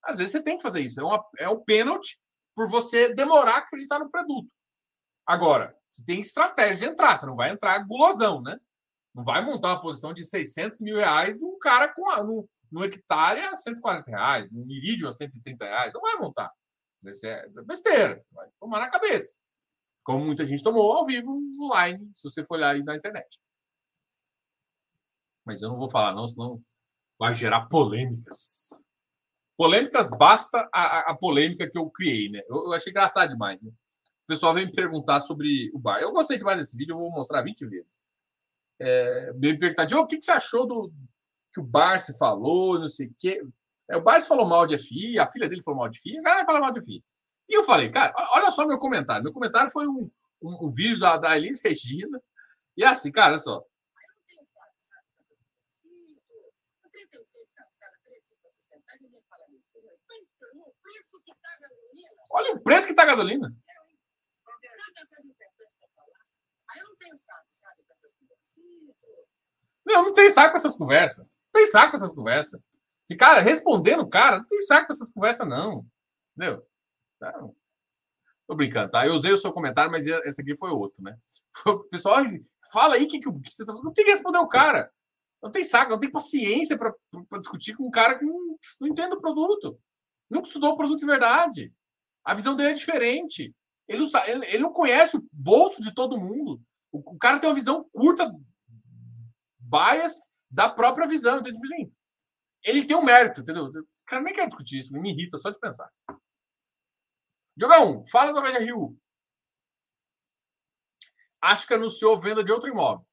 [0.02, 1.00] Às vezes você tem que fazer isso.
[1.00, 2.18] É, uma, é um pênalti
[2.54, 4.50] por você demorar a acreditar no produto.
[5.26, 8.58] Agora, você tem estratégia de entrar, você não vai entrar gulosão, né?
[9.14, 12.10] Não vai montar uma posição de 600 mil reais num cara com
[12.70, 15.92] no hectare a 140 reais, no irídio a 130 reais.
[15.92, 16.52] Não vai montar.
[17.04, 18.20] Isso é, isso é besteira.
[18.20, 19.40] Você vai tomar na cabeça.
[20.02, 23.38] Como muita gente tomou ao vivo, online, se você for olhar aí na internet.
[25.44, 26.62] Mas eu não vou falar, não, senão
[27.18, 28.82] vai gerar polêmicas.
[29.56, 32.40] Polêmicas, basta a, a, polêmica que eu criei, né?
[32.48, 33.60] Eu, eu achei engraçado demais.
[33.60, 33.70] Né?
[33.70, 36.00] O pessoal vem me perguntar sobre o bar.
[36.00, 37.98] Eu gostei demais desse vídeo, eu vou mostrar 20 vezes.
[38.78, 40.92] É, me perguntar, Diogo, o que, que você achou do
[41.52, 43.42] que o Barsi falou, não sei o quê.
[43.90, 46.22] É, o Barsi falou mal de FI, a filha dele falou mal de FI, a
[46.22, 47.04] galera fala mal de FI.
[47.48, 49.24] E eu falei, cara, olha só meu comentário.
[49.24, 50.10] Meu comentário foi um,
[50.40, 52.22] um, um vídeo da, da Elis Regina.
[52.76, 53.64] E é assim, cara, olha só.
[62.30, 63.52] Olha o preço que está a gasolina.
[66.68, 68.54] Aí eu não tenho saco, sabe, com essas conversas.
[69.84, 71.26] Não, não tem saco com essas conversas.
[71.60, 72.58] Tem saco essas conversas.
[73.06, 75.84] De cara, respondendo cara, não tem saco essas conversas, não.
[76.34, 76.66] Entendeu?
[77.20, 77.54] Não.
[78.46, 79.06] Tô brincando, tá?
[79.06, 81.18] Eu usei o seu comentário, mas esse aqui foi outro, né?
[81.90, 82.24] Pessoal,
[82.72, 84.90] fala aí que, que, que você tá Não tem que responder o cara.
[85.42, 86.94] Não tem saco, não tem paciência para
[87.38, 89.78] discutir com um cara que não, não entende o produto.
[90.30, 91.74] Nunca estudou o produto de verdade.
[92.24, 93.54] A visão dele é diferente.
[93.86, 96.58] Ele não, ele, ele não conhece o bolso de todo mundo.
[96.90, 98.34] O, o, cara tem uma visão curta,
[99.58, 101.38] bias da própria visão.
[101.38, 101.92] Então, tipo assim,
[102.64, 103.70] ele tem um mérito, entendeu?
[104.04, 105.90] Cara, nem quero discutir isso, me irrita só de pensar.
[107.56, 108.98] Diogão, fala do HG Rio.
[111.40, 113.06] Acho que anunciou venda de outro imóvel.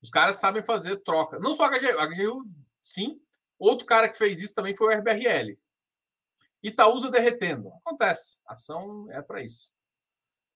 [0.00, 1.38] Os caras sabem fazer troca.
[1.38, 2.44] Não só a HGU, a HGU,
[2.82, 3.20] sim.
[3.58, 5.58] Outro cara que fez isso também foi o RBRL.
[6.62, 7.72] Itaúsa derretendo.
[7.84, 8.40] Acontece.
[8.46, 9.72] Ação é para isso.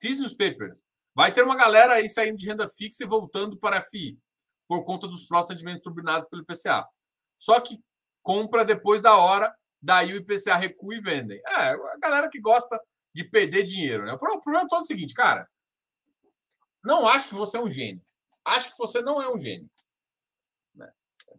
[0.00, 0.82] Fiz os papers.
[1.14, 4.18] Vai ter uma galera aí saindo de renda fixa e voltando para a FI
[4.72, 6.88] por conta dos procedimentos turbinados pelo IPCA.
[7.38, 7.78] Só que
[8.22, 11.42] compra depois da hora, daí o IPCA recua e vendem.
[11.46, 12.80] É, a galera que gosta
[13.14, 14.06] de perder dinheiro.
[14.06, 14.14] Né?
[14.14, 15.46] O problema é todo o seguinte, cara.
[16.82, 18.02] Não acho que você é um gênio.
[18.46, 19.70] Acho que você não é um gênio.
[20.74, 20.90] Né?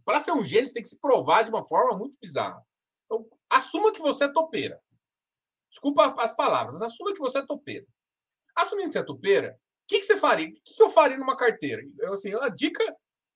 [0.05, 2.63] Para ser um gênio, você tem que se provar de uma forma muito bizarra.
[3.05, 4.79] Então, assuma que você é topeira.
[5.71, 7.87] Desculpa as palavras, mas assuma que você é topeira.
[8.55, 10.47] Assumindo que você é topeira, o que, que você faria?
[10.47, 11.81] O que, que eu faria numa carteira?
[11.97, 12.95] Eu, assim, a dica,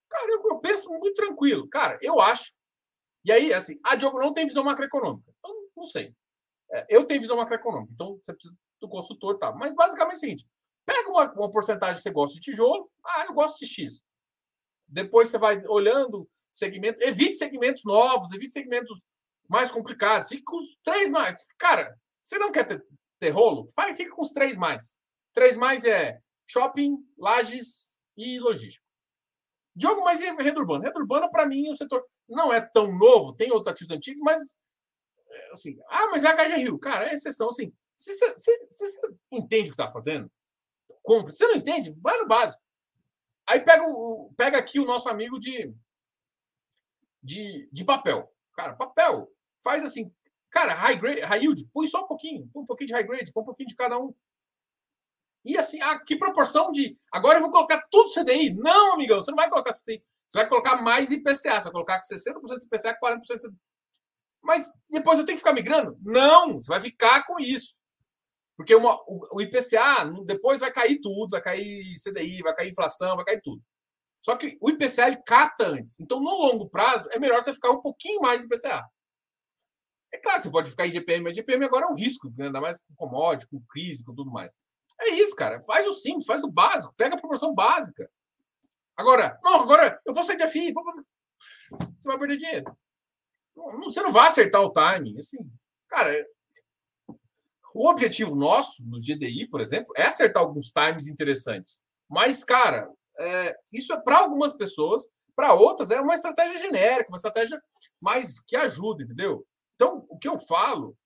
[0.09, 1.67] cara, eu, eu penso muito tranquilo.
[1.69, 2.53] Cara, eu acho.
[3.25, 5.33] E aí, assim, a Diogo não tem visão macroeconômica.
[5.37, 6.15] Então, não sei.
[6.71, 9.53] É, eu tenho visão macroeconômica, então você precisa do consultor, tá?
[9.53, 10.47] Mas basicamente é o seguinte:
[10.85, 14.01] pega uma, uma porcentagem que você gosta de tijolo, ah, eu gosto de X.
[14.87, 19.01] Depois você vai olhando segmentos, evite segmentos novos, evite segmentos
[19.49, 20.29] mais complicados.
[20.29, 21.45] Fique com os três mais.
[21.57, 22.85] Cara, você não quer ter,
[23.19, 23.67] ter rolo?
[23.75, 24.97] Vai, fica com os três mais.
[25.33, 28.86] Três mais é shopping, lajes e logístico.
[29.77, 30.85] Diogo, mas e renda urbana?
[30.85, 34.57] Renda urbana, para mim, o setor não é tão novo, tem outros ativos antigos, mas
[35.29, 36.79] é, assim, ah, mas é HG Rio.
[36.79, 37.71] Cara, é exceção, assim.
[37.95, 40.31] Se você entende o que está fazendo,
[41.03, 41.31] compra.
[41.31, 42.61] Se você não entende, vai no básico.
[43.45, 45.71] Aí pega, o, pega aqui o nosso amigo de,
[47.21, 48.33] de, de papel.
[48.55, 49.31] Cara, papel.
[49.63, 50.11] Faz assim,
[50.49, 53.31] cara, high, grade, high yield, põe só um pouquinho, põe um pouquinho de high grade,
[53.31, 54.13] põe um pouquinho de cada um.
[55.47, 56.97] E assim, ah, que proporção de.
[57.11, 58.53] Agora eu vou colocar tudo CDI.
[58.53, 60.03] Não, amigão, você não vai colocar CDI.
[60.27, 61.33] Você vai colocar mais IPCA.
[61.33, 63.57] Você vai colocar 60% de IPCA, 40% de CDI.
[64.43, 65.97] Mas depois eu tenho que ficar migrando?
[66.01, 67.75] Não, você vai ficar com isso.
[68.57, 73.15] Porque uma, o, o IPCA depois vai cair tudo, vai cair CDI, vai cair inflação,
[73.15, 73.61] vai cair tudo.
[74.21, 75.99] Só que o IPCA ele capta antes.
[76.01, 78.85] Então, no longo prazo, é melhor você ficar um pouquinho mais de IPCA.
[80.13, 82.47] É claro que você pode ficar em GPM, mas GPM agora é um risco, né?
[82.47, 84.57] ainda mais com commodity, com crise, com tudo mais.
[85.01, 85.61] É isso, cara.
[85.63, 88.09] Faz o simples, faz o básico, pega a proporção básica.
[88.95, 90.73] Agora, não, agora eu vou sair da FII.
[91.69, 92.77] Você vai perder dinheiro.
[93.55, 95.17] Você não vai acertar o timing.
[95.17, 95.37] Assim,
[95.87, 96.11] cara,
[97.73, 101.81] o objetivo nosso, no GDI, por exemplo, é acertar alguns times interessantes.
[102.09, 107.17] Mas, cara, é, isso é para algumas pessoas, para outras é uma estratégia genérica, uma
[107.17, 107.61] estratégia
[108.01, 109.45] mais que ajuda, entendeu?
[109.75, 110.97] Então, o que eu falo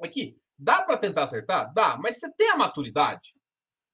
[0.00, 1.72] é que dá para tentar acertar?
[1.72, 3.34] Dá, mas você tem a maturidade?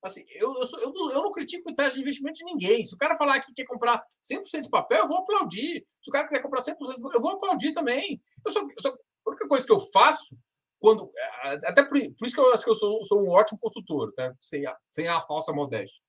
[0.02, 2.84] Assim, eu, eu, sou, eu, não, eu não critico o teste de investimento de ninguém.
[2.84, 5.84] Se o cara falar que quer comprar 100% de papel, eu vou aplaudir.
[6.02, 6.76] Se o cara quiser comprar 100%,
[7.14, 8.20] eu vou aplaudir também.
[8.44, 10.36] Eu sou, eu sou, a única coisa que eu faço
[10.80, 13.60] quando é, até por, por, isso que eu acho que eu sou, sou um ótimo
[13.60, 14.34] consultor, né?
[14.40, 16.02] sem, a, sem a falsa modéstia.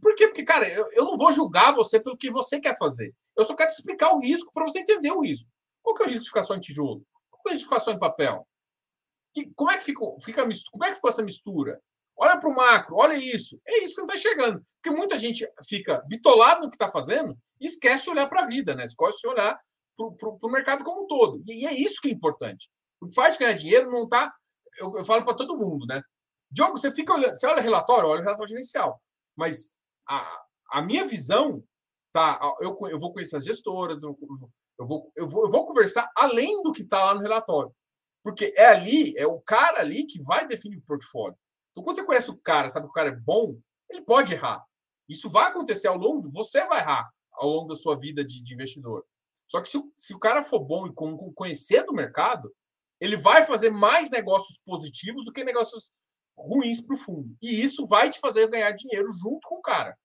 [0.00, 0.26] Por quê?
[0.26, 3.14] Porque, cara, eu, eu não vou julgar você pelo que você quer fazer.
[3.36, 5.48] Eu só quero te explicar o risco para você entender o risco.
[5.80, 7.04] Qual que é o risco de ficar só em tijolo?
[7.30, 8.46] Qual é o risco de ficar só em papel?
[9.34, 11.80] Que, como é que ficou, fica como é que ficou essa mistura?
[12.16, 13.60] olha para o macro, olha isso.
[13.66, 14.64] É isso que não está chegando.
[14.80, 18.46] Porque muita gente fica bitolado no que está fazendo e esquece de olhar para a
[18.46, 18.84] vida, né?
[18.84, 19.58] Esquece de olhar
[19.96, 21.42] para o mercado como um todo.
[21.46, 22.68] E, e, é isso que é importante.
[23.00, 24.32] O que faz ganhar dinheiro não está.
[24.78, 26.02] Eu, eu falo para todo mundo, né?
[26.50, 29.00] Diogo, você fica olhando, você olha relatório, olha relatório gerencial.
[29.36, 31.64] Mas a, a minha visão,
[32.12, 32.38] tá?
[32.60, 34.16] Eu, eu vou conhecer as gestoras, eu,
[34.78, 37.74] eu, vou, eu, vou, eu vou conversar além do que está lá no relatório.
[38.22, 41.36] Porque é ali, é o cara ali que vai definir o portfólio.
[41.70, 43.58] Então, quando você conhece o cara, sabe que o cara é bom,
[43.88, 44.64] ele pode errar.
[45.08, 48.54] Isso vai acontecer ao longo, você vai errar ao longo da sua vida de, de
[48.54, 49.04] investidor.
[49.46, 52.52] Só que se o, se o cara for bom e com, com conhecer do mercado,
[53.00, 55.90] ele vai fazer mais negócios positivos do que negócios
[56.36, 57.36] ruins para o fundo.
[57.42, 59.96] E isso vai te fazer ganhar dinheiro junto com o cara.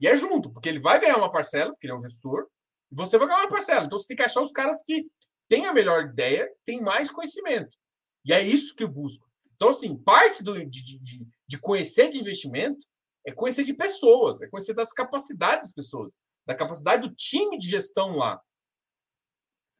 [0.00, 2.46] E é junto, porque ele vai ganhar uma parcela, porque ele é um gestor,
[2.92, 3.86] e você vai ganhar uma parcela.
[3.86, 5.06] Então você tem que achar os caras que
[5.50, 7.76] têm a melhor ideia, têm mais conhecimento.
[8.24, 9.28] E é isso que eu busco.
[9.56, 12.86] Então, assim, parte do, de, de, de conhecer de investimento
[13.26, 16.14] é conhecer de pessoas, é conhecer das capacidades das pessoas,
[16.46, 18.40] da capacidade do time de gestão lá.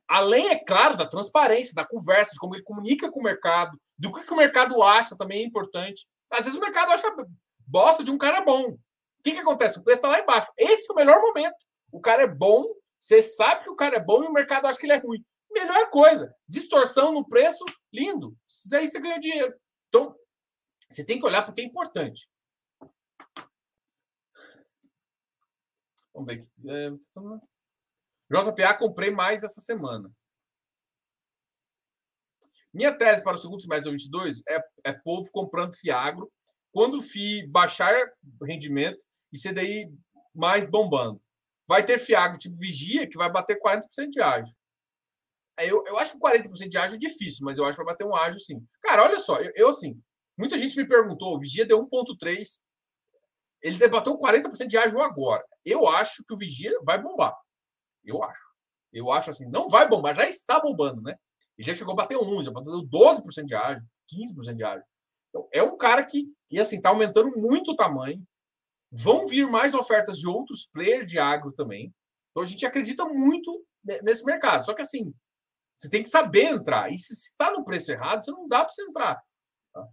[0.08, 4.12] Além, é claro, da transparência, da conversa, de como ele comunica com o mercado, do
[4.12, 6.04] que, que o mercado acha também é importante.
[6.28, 7.08] Às vezes o mercado acha
[7.64, 8.72] bosta de um cara bom.
[8.72, 9.78] O que, que acontece?
[9.78, 10.50] O preço está lá embaixo.
[10.58, 11.54] Esse é o melhor momento.
[11.92, 12.64] O cara é bom,
[12.98, 15.24] você sabe que o cara é bom e o mercado acha que ele é ruim.
[15.52, 16.34] Melhor coisa.
[16.48, 18.36] Distorção no preço, lindo.
[18.72, 19.54] Aí você ganha dinheiro.
[19.88, 20.16] Então,
[20.88, 22.28] você tem que olhar porque é importante.
[26.14, 26.48] Vamos ver aqui.
[26.68, 26.90] É...
[28.30, 30.10] JPA comprei mais essa semana.
[32.72, 36.30] Minha tese para o segundo semestre de 2022 é, é povo comprando Fiagro
[36.72, 37.92] quando o FI baixar
[38.42, 39.92] rendimento e CDI
[40.32, 41.20] mais bombando.
[41.66, 44.54] Vai ter Fiagro tipo Vigia que vai bater 40% de ágio.
[45.66, 48.06] Eu, eu acho que 40% de ágio é difícil, mas eu acho que vai bater
[48.06, 48.64] um ágio sim.
[48.82, 50.00] Cara, olha só, eu, eu assim,
[50.38, 52.60] muita gente me perguntou, o Vigia deu 1,3,
[53.62, 55.44] ele debateu 40% de ágio agora.
[55.64, 57.34] Eu acho que o Vigia vai bombar.
[58.04, 58.50] Eu acho.
[58.92, 61.14] Eu acho assim, não vai bombar, já está bombando, né?
[61.56, 64.84] Ele já chegou a bater 11, já bateu 12% de ágio, 15% de ágio.
[65.28, 68.22] Então, é um cara que, e assim, está aumentando muito o tamanho.
[68.90, 71.94] Vão vir mais ofertas de outros players de agro também.
[72.30, 73.64] Então, a gente acredita muito
[74.02, 74.64] nesse mercado.
[74.64, 75.14] Só que, assim,
[75.80, 76.92] você tem que saber entrar.
[76.92, 79.22] E se está no preço errado, você não dá para você entrar.
[79.72, 79.88] Tá?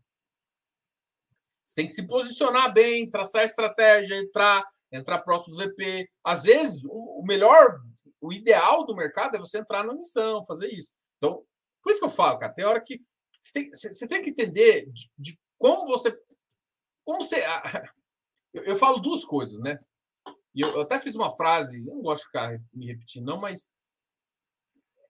[1.63, 6.09] Você tem que se posicionar bem, traçar estratégia, entrar, entrar próximo do VP.
[6.25, 7.79] Às vezes, o melhor,
[8.19, 10.91] o ideal do mercado é você entrar na missão, fazer isso.
[11.17, 11.45] Então,
[11.81, 13.01] por isso que eu falo, cara, tem hora que
[13.41, 16.11] você tem, você tem que entender de, de, como você.
[17.05, 17.43] Como você.
[18.53, 19.77] Eu, eu, falo duas coisas, né?
[20.55, 23.69] E eu, eu, até fiz uma frase, não gosto de ficar me repetindo, não, mas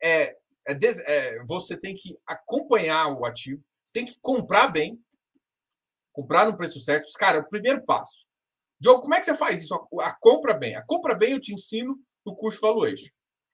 [0.04, 0.36] é,
[0.68, 5.02] é, des, é, você tem que acompanhar o ativo, você tem que comprar bem,
[6.12, 7.10] comprar no preço certo.
[7.18, 8.26] Cara, é o primeiro passo.
[8.80, 9.74] Diogo, como é que você faz isso?
[9.74, 10.76] A, a compra bem.
[10.76, 13.10] A compra bem eu te ensino no curso Valuation.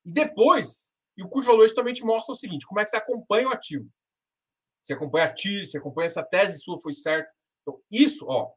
[0.05, 2.97] E depois, e o curso Valuation também te mostra o seguinte: como é que você
[2.97, 3.87] acompanha o ativo.
[4.81, 7.31] Você acompanha a TIR, você acompanha essa tese sua foi certa.
[7.61, 8.51] Então, isso, ó,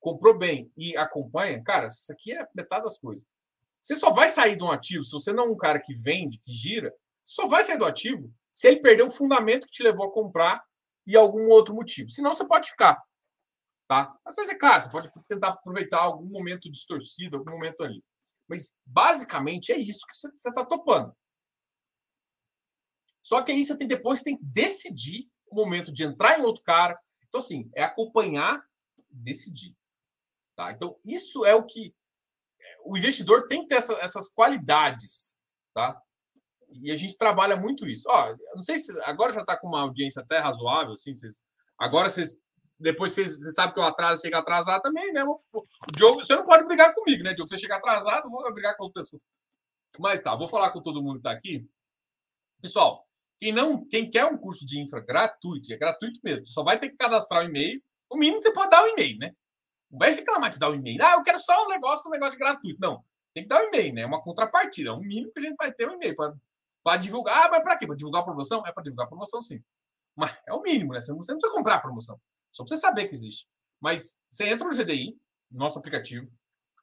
[0.00, 3.24] comprou bem e acompanha, cara, isso aqui é metade das coisas.
[3.80, 6.40] Você só vai sair de um ativo, se você não é um cara que vende,
[6.44, 6.92] que gira,
[7.28, 10.64] só vai sair do ativo se ele perder o fundamento que te levou a comprar
[11.06, 12.08] e algum outro motivo.
[12.08, 13.02] Senão, você pode ficar.
[13.86, 14.18] Tá?
[14.24, 18.02] Às vezes, é claro, você pode tentar aproveitar algum momento distorcido, algum momento ali.
[18.48, 21.14] Mas, basicamente, é isso que você está topando.
[23.22, 26.62] Só que aí você tem depois tem que decidir o momento de entrar em outro
[26.62, 26.98] cara.
[27.26, 28.66] Então, assim, é acompanhar,
[29.10, 29.76] decidir.
[30.56, 30.72] Tá?
[30.72, 31.94] Então, isso é o que
[32.86, 35.36] o investidor tem que ter essa, essas qualidades.
[35.74, 36.02] Tá?
[36.70, 38.08] E a gente trabalha muito isso.
[38.08, 41.42] Ó, não sei se agora já está com uma audiência até razoável, assim, vocês,
[41.78, 42.40] agora vocês
[42.78, 45.24] depois você, você que eu atraso, chega atrasado também, né?
[45.24, 47.48] O Diogo, você não pode brigar comigo, né, Diogo?
[47.48, 49.20] Você chega atrasado, vou brigar com outra pessoa.
[49.98, 51.68] Mas tá, vou falar com todo mundo que está aqui.
[52.62, 53.04] Pessoal,
[53.40, 56.90] quem não, quem quer um curso de infra gratuito, é gratuito mesmo, só vai ter
[56.90, 57.82] que cadastrar o e-mail.
[58.08, 59.32] O mínimo você pode dar o um e-mail, né?
[59.90, 61.02] Não vai reclamar de dar o e-mail.
[61.02, 62.78] Ah, eu quero só um negócio, um negócio gratuito.
[62.80, 63.04] Não,
[63.34, 64.02] tem que dar o e-mail, né?
[64.02, 64.90] É uma contrapartida.
[64.90, 66.34] É o mínimo que a gente vai ter um e-mail para
[66.96, 67.46] divulgar.
[67.46, 67.86] Ah, mas para quê?
[67.86, 68.66] Para divulgar a promoção?
[68.66, 69.62] É para divulgar a promoção, sim.
[70.16, 71.00] Mas é o mínimo, né?
[71.00, 72.20] Você não, precisa comprar a promoção.
[72.52, 73.46] Só para você saber que existe.
[73.80, 75.16] Mas você entra no GDI,
[75.50, 76.28] nosso aplicativo,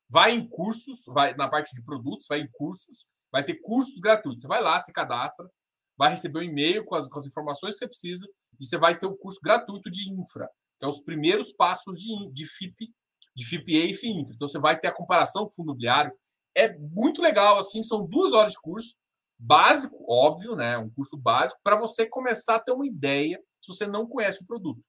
[0.09, 4.43] vai em cursos, vai na parte de produtos, vai em cursos, vai ter cursos gratuitos.
[4.43, 5.49] Você vai lá, se cadastra,
[5.97, 8.27] vai receber um e-mail com as, com as informações que você precisa
[8.59, 10.49] e você vai ter o curso gratuito de infra,
[10.79, 12.93] que é os primeiros passos de, de FIP,
[13.35, 14.33] de FIPA e FIINFRA.
[14.33, 16.13] Então você vai ter a comparação com o fundo imobiliário.
[16.55, 18.95] É muito legal, assim, são duas horas de curso,
[19.37, 20.77] básico, óbvio, né?
[20.77, 24.45] Um curso básico, para você começar a ter uma ideia se você não conhece o
[24.45, 24.83] produto.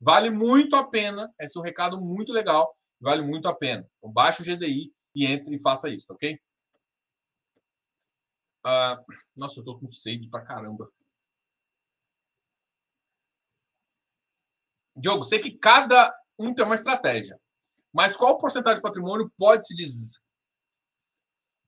[0.00, 1.32] Vale muito a pena.
[1.40, 2.76] Esse é um recado muito legal.
[3.00, 3.88] Vale muito a pena.
[3.98, 6.38] Então, baixe o GDI e entre e faça isso, ok?
[8.66, 9.00] Uh,
[9.36, 10.90] nossa, eu tô com sede pra caramba.
[14.96, 17.38] Diogo, sei que cada um tem uma estratégia.
[17.92, 20.18] Mas qual porcentagem de patrimônio pode se dizer?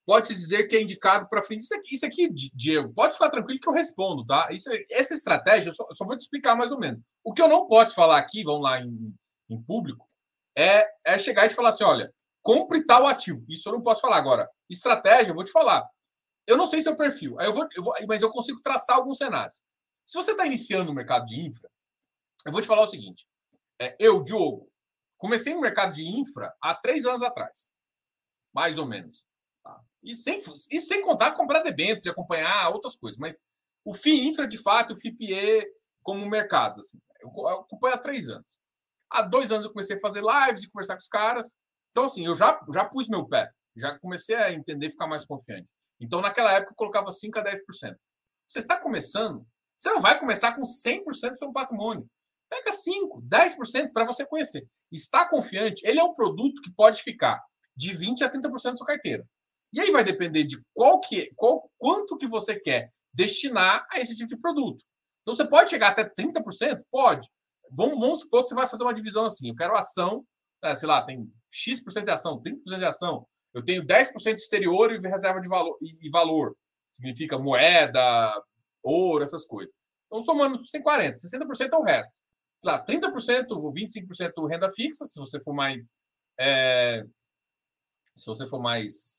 [0.08, 1.60] Pode se dizer que é indicado para frente.
[1.60, 4.48] Isso aqui, isso aqui, Diego, pode ficar tranquilo que eu respondo, tá?
[4.50, 7.02] Isso, essa estratégia, eu só, só, vou te explicar mais ou menos.
[7.22, 9.14] O que eu não posso falar aqui, vamos lá em,
[9.50, 10.08] em público,
[10.56, 13.44] é, é chegar e te falar assim: olha, compre tal ativo.
[13.50, 14.48] Isso eu não posso falar agora.
[14.70, 15.86] Estratégia, eu vou te falar.
[16.46, 19.18] Eu não sei seu perfil, aí eu vou, eu vou, mas eu consigo traçar alguns
[19.18, 19.60] cenários.
[20.06, 21.68] Se você está iniciando no mercado de infra,
[22.46, 23.26] eu vou te falar o seguinte:
[23.78, 24.72] é, eu, Diogo,
[25.18, 27.74] comecei no mercado de infra há três anos atrás,
[28.54, 29.27] mais ou menos.
[30.08, 33.18] E sem, isso sem contar comprar debênture, de acompanhar outras coisas.
[33.18, 33.42] Mas
[33.84, 35.70] o FII infra, de fato, o FIPE
[36.02, 36.80] como mercado.
[36.80, 38.58] Assim, eu acompanho há três anos.
[39.10, 41.58] Há dois anos eu comecei a fazer lives e conversar com os caras.
[41.90, 45.68] Então, assim, eu já, já pus meu pé, já comecei a entender, ficar mais confiante.
[46.00, 47.94] Então, naquela época, eu colocava 5% a 10%.
[48.48, 49.46] Você está começando,
[49.76, 52.08] você não vai começar com 100% do seu patrimônio.
[52.48, 54.66] Pega 5%, 10% para você conhecer.
[54.90, 55.86] Está confiante?
[55.86, 57.38] Ele é um produto que pode ficar
[57.76, 59.28] de 20% a 30% da sua carteira.
[59.72, 64.16] E aí vai depender de qual que, qual, quanto que você quer destinar a esse
[64.16, 64.84] tipo de produto.
[65.22, 66.82] Então, você pode chegar até 30%?
[66.90, 67.28] Pode.
[67.70, 69.48] Vamos, vamos supor que você vai fazer uma divisão assim.
[69.48, 70.24] Eu quero ação,
[70.62, 73.26] né, sei lá, tem X% de ação, 30% de ação.
[73.52, 76.56] Eu tenho 10% exterior e reserva de valor, e, valor.
[76.94, 78.42] Significa moeda,
[78.82, 79.72] ouro, essas coisas.
[80.06, 82.14] Então, somando, você tem 40%, 60% é o resto
[82.62, 85.92] lá, 30% ou 25% renda fixa, se você for mais.
[86.38, 87.04] É,
[88.14, 89.17] se você for mais.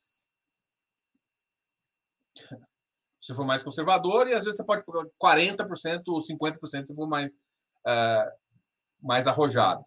[3.20, 7.08] Se for mais conservador, e às vezes você pode pegar 40% ou 50% se for
[7.08, 7.38] mais,
[7.86, 8.34] é,
[9.02, 9.84] mais arrojado.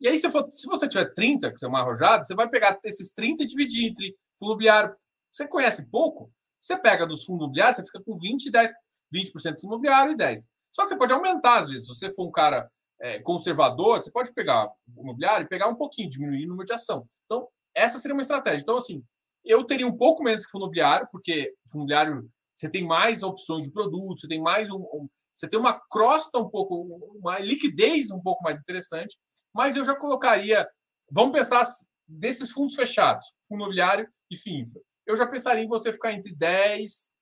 [0.00, 2.78] E aí, se, for, se você tiver 30%, que é mais arrojado, você vai pegar
[2.84, 4.94] esses 30% e dividir entre fundo imobiliário.
[5.32, 6.30] Você conhece pouco?
[6.60, 8.72] Você pega dos fundos imobiliários, você fica com 20% e 10%.
[9.14, 10.46] 20% fundo imobiliário e 10%.
[10.72, 11.86] Só que você pode aumentar, às vezes.
[11.86, 12.68] Se você for um cara
[13.00, 16.72] é, conservador, você pode pegar o imobiliário e pegar um pouquinho, diminuir o número de
[16.72, 17.08] ação.
[17.26, 18.62] Então, essa seria uma estratégia.
[18.62, 19.04] Então, assim,
[19.44, 23.64] eu teria um pouco menos que fundo imobiliário, porque fundo imobiliário você tem mais opções
[23.66, 26.82] de produto, você tem mais um, um, você tem uma crosta um pouco,
[27.18, 29.18] uma liquidez um pouco mais interessante,
[29.52, 30.66] mas eu já colocaria,
[31.10, 31.64] vamos pensar
[32.06, 34.80] desses fundos fechados, fundo imobiliário e FIINFRA.
[35.06, 37.12] Eu já pensaria em você ficar entre 10%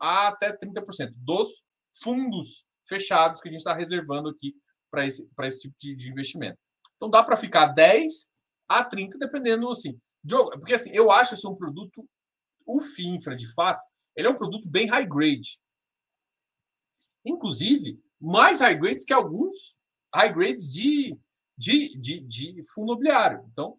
[0.00, 1.64] a até 30% dos
[2.02, 4.54] fundos fechados que a gente está reservando aqui
[4.90, 6.58] para esse, esse tipo de, de investimento.
[6.96, 8.30] Então dá para ficar 10
[8.68, 9.98] a 30, dependendo assim.
[10.58, 12.08] Porque assim, eu acho esse um produto,
[12.66, 13.80] o FINFRA, de fato,
[14.14, 15.58] ele é um produto bem high grade.
[17.24, 19.78] Inclusive, mais high grades que alguns
[20.14, 21.18] high grades de,
[21.56, 23.44] de, de, de fundo imobiliário.
[23.52, 23.78] Então,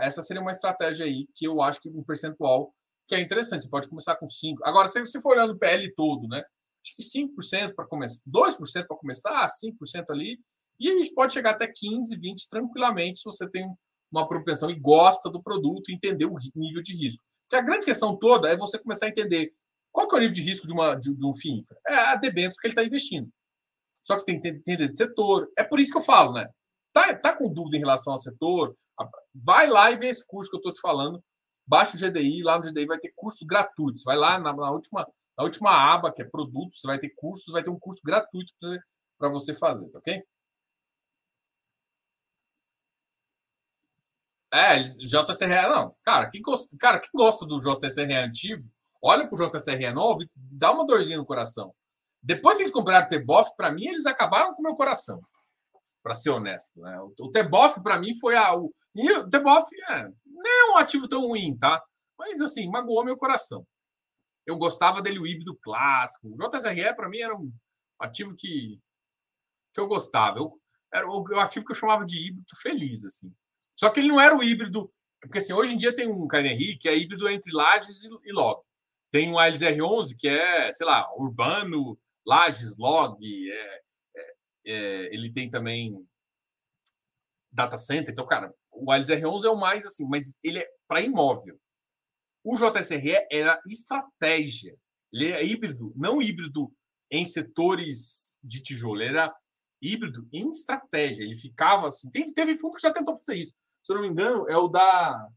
[0.00, 2.74] essa seria uma estratégia aí que eu acho que um percentual
[3.08, 3.62] que é interessante.
[3.62, 4.62] Você pode começar com 5.
[4.64, 6.42] Agora, se você for olhando o PL todo, né?
[6.82, 10.38] acho que 5% para começar, 2% para começar, 5% ali,
[10.78, 13.72] e a gente pode chegar até 15, 20 tranquilamente se você tem
[14.12, 17.24] uma propensão e gosta do produto e entender o nível de risco.
[17.44, 19.52] Porque a grande questão toda é você começar a entender
[19.90, 21.76] qual é o nível de risco de, uma, de, de um FII infra.
[21.86, 23.28] É a debênture que ele está investindo.
[24.02, 25.50] Só que você tem que entender de setor.
[25.56, 26.48] É por isso que eu falo, né?
[26.92, 28.76] Tá, tá com dúvida em relação ao setor?
[29.34, 31.22] Vai lá e vê esse curso que eu estou te falando.
[31.66, 34.02] Baixa o GDI, lá no GDI vai ter cursos gratuitos.
[34.04, 35.06] Vai lá na, na última
[35.36, 38.52] na última aba, que é produtos, vai ter cursos, vai ter um curso gratuito
[39.18, 40.22] para você fazer, tá ok?
[44.52, 45.94] É, JCRE, não.
[46.04, 48.68] Cara, quem gosta, cara, quem gosta do JCRE antigo,
[49.02, 51.74] olha pro JCRE novo e dá uma dorzinha no coração.
[52.22, 55.20] Depois que eles compraram o Teboff, para mim, eles acabaram com o meu coração.
[56.02, 56.80] Para ser honesto.
[56.80, 56.98] Né?
[57.20, 58.54] O Teboff, para mim, foi a.
[58.54, 61.82] O, e o Teboff é, nem é um ativo tão ruim, tá?
[62.18, 63.64] Mas, assim, magoou meu coração
[64.46, 66.28] eu gostava dele o híbrido clássico.
[66.28, 67.52] O JSRE, para mim, era um
[67.98, 68.80] ativo que,
[69.72, 70.38] que eu gostava.
[70.38, 70.60] Eu,
[70.92, 73.32] era o, o, ativo que eu chamava de híbrido feliz, assim.
[73.78, 74.92] Só que ele não era o híbrido.
[75.20, 78.32] Porque assim, hoje em dia tem um KNRI que é híbrido entre Lages e, e
[78.32, 78.62] Log.
[79.10, 83.18] Tem um ALS R11 que é, sei lá, urbano, Lages, Log.
[83.22, 83.80] É,
[84.16, 84.34] é,
[84.66, 85.94] é, ele tem também
[87.52, 88.12] data center.
[88.12, 91.60] Então, cara, o ALS R11 é o mais assim, mas ele é para imóvel.
[92.44, 94.76] O JSRE era estratégia.
[95.12, 96.72] Ele é híbrido, não híbrido
[97.10, 99.32] em setores de tijolo, ele era
[99.82, 101.24] híbrido em estratégia.
[101.24, 102.10] Ele ficava assim.
[102.10, 103.54] Teve, teve fundo que já tentou fazer isso.
[103.84, 105.28] Se eu não me engano, é o da.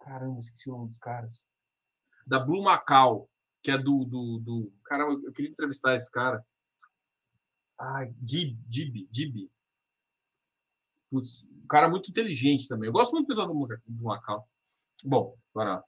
[0.00, 1.46] Caramba, esqueci o nome dos caras.
[2.26, 3.30] Da Blue Macau,
[3.62, 4.04] que é do.
[4.04, 4.72] do, do...
[4.84, 6.44] Caramba, eu queria entrevistar esse cara.
[7.78, 9.50] Ai, Dib, Dib, Dib.
[11.10, 12.88] Putz, um cara muito inteligente também.
[12.88, 14.48] Eu gosto muito do pessoal do Macau.
[15.02, 15.82] Bom, bora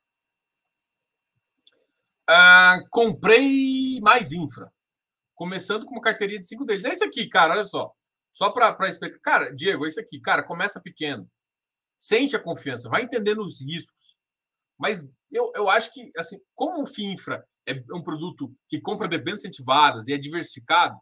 [2.29, 4.73] ah, comprei mais infra.
[5.43, 6.85] Começando com uma carteirinha de cinco deles.
[6.85, 7.93] É isso aqui, cara, olha só.
[8.33, 9.19] Só para explicar.
[9.19, 10.21] Cara, Diego, é isso aqui.
[10.21, 11.29] Cara, começa pequeno.
[11.99, 14.17] Sente a confiança, vai entendendo os riscos.
[14.79, 19.41] Mas eu, eu acho que, assim, como o FINFRA é um produto que compra debêntures
[19.41, 20.97] incentivadas e é diversificado,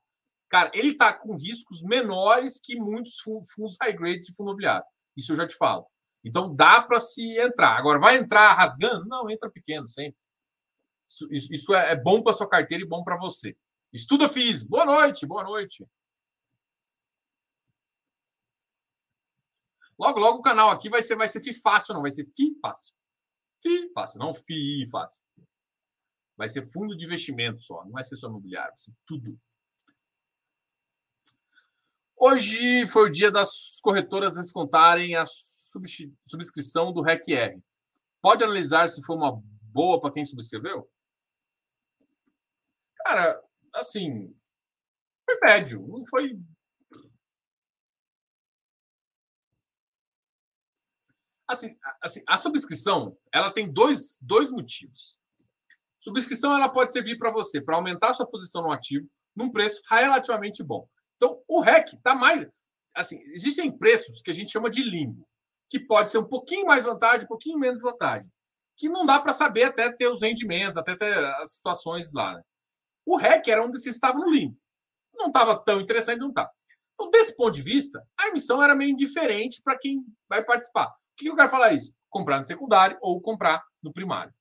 [0.48, 4.86] cara, ele está com riscos menores que muitos fundos high grade de fundo imobiliário.
[5.18, 5.86] Isso eu já te falo.
[6.24, 7.76] Então dá para se entrar.
[7.76, 9.06] Agora, vai entrar rasgando?
[9.06, 10.16] Não, entra pequeno sempre.
[11.30, 13.54] Isso, isso, é, é bom para sua carteira e bom para você.
[13.92, 14.62] Estuda FIS.
[14.64, 15.84] Boa noite, boa noite.
[19.98, 22.56] Logo, logo o canal aqui vai ser, vai ser FI fácil, não vai ser FI
[22.62, 22.94] fácil.
[23.62, 25.20] FI fácil, não FI fácil.
[26.36, 29.38] Vai ser fundo de investimento só, não vai ser só imobiliário, vai ser tudo.
[32.16, 37.62] Hoje foi o dia das corretoras descontarem a subscrição do REC-R.
[38.22, 40.90] Pode analisar se foi uma boa para quem subscreveu?
[43.04, 43.42] Cara,
[43.74, 44.34] assim,
[45.24, 46.38] foi médio, não foi
[51.48, 55.18] Assim, assim, a subscrição ela tem dois, dois motivos.
[55.98, 60.62] Subscrição ela pode servir para você para aumentar sua posição no ativo num preço relativamente
[60.62, 60.88] bom.
[61.16, 62.46] Então, o REC está mais.
[62.94, 65.28] Assim, existem preços que a gente chama de limbo,
[65.68, 68.30] que pode ser um pouquinho mais vantagem, um pouquinho menos vantagem,
[68.76, 72.34] que não dá para saber até ter os rendimentos, até ter as situações lá.
[72.34, 72.42] Né?
[73.10, 74.56] O REC era onde você estava no limbo.
[75.14, 76.50] Não estava tão interessante, não estava.
[76.94, 81.28] Então, desse ponto de vista, a emissão era meio indiferente para quem vai participar que
[81.28, 81.92] eu quero falar isso?
[82.08, 84.32] Comprar no secundário ou comprar no primário.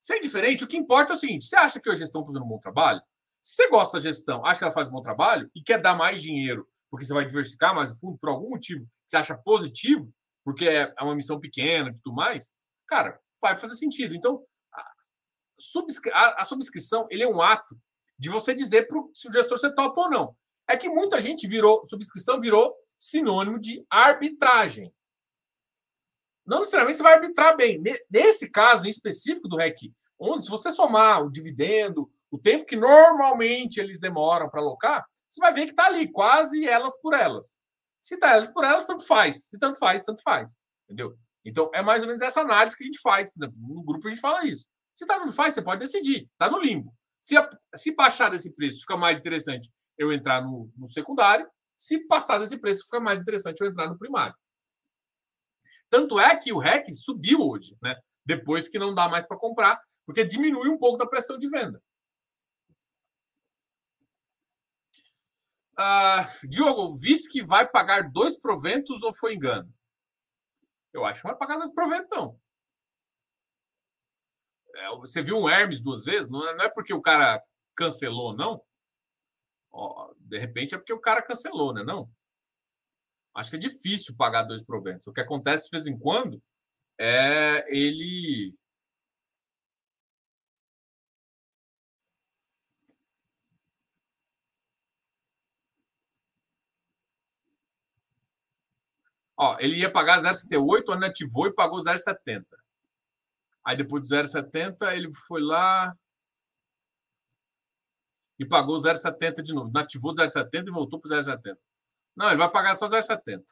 [0.00, 2.32] Se é diferente, o que importa é o seguinte: você acha que a gestão está
[2.32, 3.00] fazendo um bom trabalho?
[3.40, 5.94] Se você gosta da gestão, acha que ela faz um bom trabalho e quer dar
[5.94, 10.12] mais dinheiro, porque você vai diversificar mais o fundo por algum motivo, você acha positivo,
[10.44, 12.52] porque é uma missão pequena e tudo mais,
[12.86, 14.14] cara, vai fazer sentido.
[14.14, 14.42] Então,
[16.12, 17.78] a, a subscrição ele é um ato
[18.18, 20.36] de você dizer pro, se o gestor você topa ou não.
[20.68, 24.92] É que muita gente virou, subscrição virou sinônimo de arbitragem
[26.46, 27.82] não necessariamente você vai arbitrar bem.
[28.10, 32.76] Nesse caso em específico do REC, onde se você somar o dividendo, o tempo que
[32.76, 37.58] normalmente eles demoram para alocar, você vai ver que está ali, quase elas por elas.
[38.02, 39.48] Se está elas por elas, tanto faz.
[39.48, 40.54] Se tanto faz, tanto faz.
[40.84, 41.16] Entendeu?
[41.44, 43.30] Então, é mais ou menos essa análise que a gente faz.
[43.36, 44.66] No grupo a gente fala isso.
[44.94, 46.28] Se tá, tanto faz, você pode decidir.
[46.32, 46.94] Está no limbo.
[47.20, 47.34] Se,
[47.74, 51.48] se baixar desse preço, fica mais interessante eu entrar no, no secundário.
[51.76, 54.34] Se passar desse preço, fica mais interessante eu entrar no primário.
[55.90, 57.96] Tanto é que o REC subiu hoje, né?
[58.24, 61.82] Depois que não dá mais para comprar, porque diminui um pouco da pressão de venda.
[65.78, 66.96] Uh, Diogo,
[67.30, 69.72] que vai pagar dois proventos ou foi engano?
[70.92, 72.40] Eu acho que vai pagar dois proventos, não.
[74.76, 76.28] É, você viu um Hermes duas vezes?
[76.28, 77.42] Não é, não é porque o cara
[77.76, 78.60] cancelou, não?
[79.72, 81.82] Ó, de repente é porque o cara cancelou, né?
[81.82, 82.10] Não?
[83.34, 85.06] acho que é difícil pagar dois proventos.
[85.06, 86.42] O que acontece de vez em quando
[86.98, 88.54] é ele.
[99.36, 102.44] Ó, ele ia pagar 0,78, ativou e pagou 0,70.
[103.64, 105.96] Aí depois do 0,70 ele foi lá
[108.38, 109.70] e pagou 0,70 de novo.
[109.72, 111.56] Nativou 0,70 e voltou para 0,70.
[112.16, 113.42] Não, ele vai pagar só 0,70.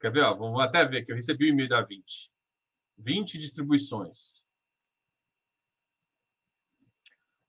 [0.00, 0.22] Quer ver?
[0.22, 2.32] Ó, vamos até ver que eu recebi o e-mail da 20.
[2.98, 4.42] 20 distribuições.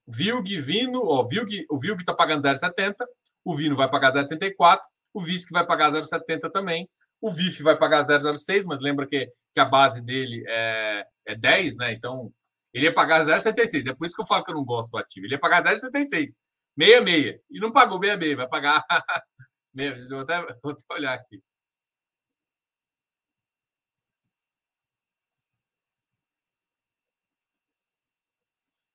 [0.07, 2.95] Vilg, Vino, ó, Vilg, o Vilg está pagando 0,70,
[3.43, 4.79] o Vino vai pagar 0,84,
[5.13, 6.89] o Visc vai pagar 0,70 também,
[7.22, 11.78] o VIF vai pagar 0,06, mas lembra que, que a base dele é, é 10,
[11.78, 11.93] né?
[11.93, 12.32] Então,
[12.74, 13.88] ele ia pagar 0,76.
[13.89, 15.26] É por isso que eu falo que eu não gosto do ativo.
[15.26, 16.38] Ele ia pagar 0,76,
[16.78, 18.84] 66, e não pagou 66, vai pagar
[20.09, 21.41] vou até, vou até olhar aqui.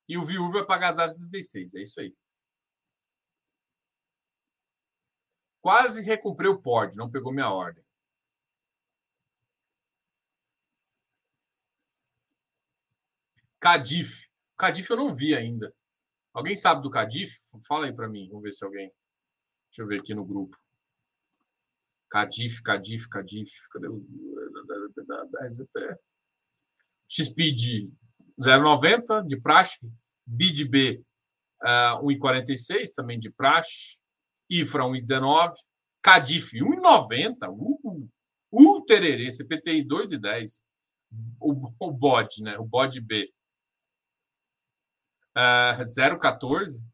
[0.08, 1.74] E o viúvo vai pagar 0,76.
[1.76, 2.14] É isso aí.
[5.60, 7.81] Quase recumprei o pod, não pegou minha ordem.
[13.62, 14.28] Cadif.
[14.58, 15.72] Cadif eu não vi ainda.
[16.34, 17.32] Alguém sabe do Cadif?
[17.68, 18.26] Fala aí para mim.
[18.28, 18.92] Vamos ver se alguém.
[19.68, 20.58] Deixa eu ver aqui no grupo.
[22.10, 24.04] Cadif, Cadif, Cadif, cadê o
[27.08, 27.90] XPID
[28.40, 29.78] 0,90 de praxe,
[30.26, 31.02] BIDB
[31.62, 33.98] uh, 1,46 também de praxe,
[34.50, 35.52] IFRA 1,19,
[36.02, 38.08] CADIF 1,90, uh,
[38.50, 40.62] uh, tererê, CPTI 2,10,
[41.40, 42.58] o, o BOD, né?
[42.58, 43.32] O BOD B.
[45.36, 46.84] Uh, 0,14,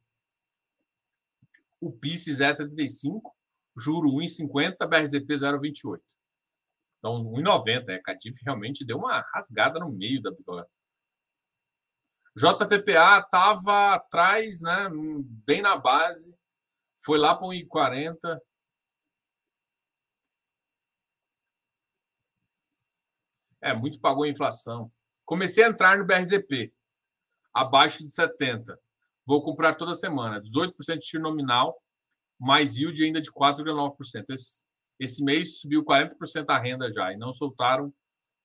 [1.80, 3.20] o PIS 0,75,
[3.76, 6.00] juro 1,50, BRZP 0,28.
[6.98, 7.88] Então, 1,90.
[7.88, 10.68] É, Catif realmente deu uma rasgada no meio da bigode.
[12.36, 14.88] JPPA estava atrás, né,
[15.44, 16.36] bem na base,
[17.04, 18.40] foi lá para 1,40.
[23.60, 24.92] É, muito pagou a inflação.
[25.24, 26.72] Comecei a entrar no BRZP,
[27.60, 28.78] abaixo de 70.
[29.26, 31.82] Vou comprar toda semana, 18% de tiro nominal,
[32.38, 34.24] mais yield ainda de 4,9%.
[34.30, 34.62] Esse,
[34.98, 37.92] esse mês subiu 40% a renda já e não soltaram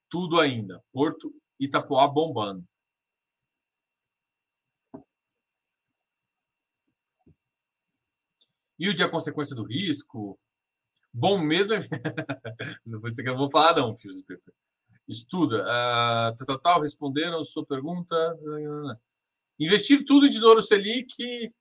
[0.10, 0.84] tudo ainda.
[0.92, 2.66] Porto Itapoá bombando.
[8.80, 10.38] Yield é a consequência do risco?
[11.14, 11.80] Bom mesmo é.
[12.84, 14.22] não foi isso que eu vou falar, não, filhos
[15.08, 15.64] Estuda.
[15.64, 18.16] Uh, tal, tal, responderam sua pergunta.
[19.60, 21.54] Investir tudo em Tesouro Selic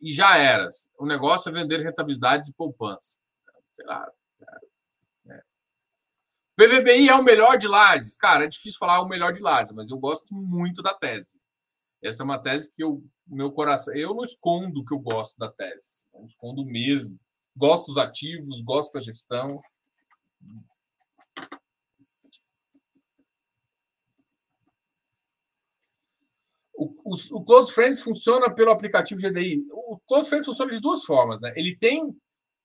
[0.00, 0.88] e já eras.
[0.98, 3.18] O negócio é vender rentabilidade de poupança.
[3.76, 4.12] Claro.
[5.28, 5.42] É.
[6.56, 8.16] PVBI é o melhor de Lades.
[8.16, 11.40] Cara, é difícil falar o melhor de Lades, mas eu gosto muito da tese.
[12.02, 15.50] Essa é uma tese que eu, meu coração, eu não escondo que eu gosto da
[15.50, 17.18] tese, não escondo mesmo.
[17.56, 19.60] Gosto dos ativos, gosto da gestão.
[26.76, 26.92] O,
[27.36, 29.64] o, Close Friends funciona pelo aplicativo GDI.
[29.70, 31.52] O Close Friends funciona de duas formas, né?
[31.56, 32.14] Ele tem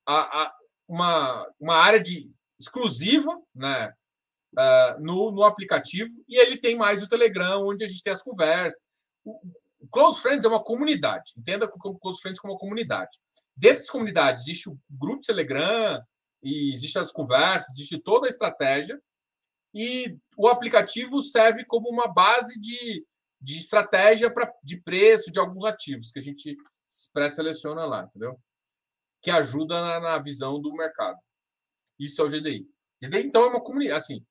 [0.06, 0.54] a, a,
[0.88, 3.94] uma, uma área de exclusiva, né?
[4.54, 8.22] Uh, no, no aplicativo e ele tem mais o Telegram, onde a gente tem as
[8.22, 8.78] conversas.
[9.24, 9.40] O,
[9.80, 11.32] o Close Friends é uma comunidade.
[11.38, 13.18] Entenda o Close Friends como uma comunidade.
[13.56, 16.04] Dentro dessa comunidade existe o grupo Telegram,
[16.44, 19.00] e existe as conversas, existe toda a estratégia,
[19.74, 23.06] e o aplicativo serve como uma base de
[23.42, 26.56] de estratégia pra, de preço de alguns ativos que a gente
[27.14, 28.40] pré-seleciona lá, entendeu?
[29.22, 31.18] Que ajuda na, na, visão do mercado.
[32.00, 32.68] Isso é o GDI.
[33.02, 33.98] GDI, então, é uma comunidade.
[33.98, 34.26] Assim,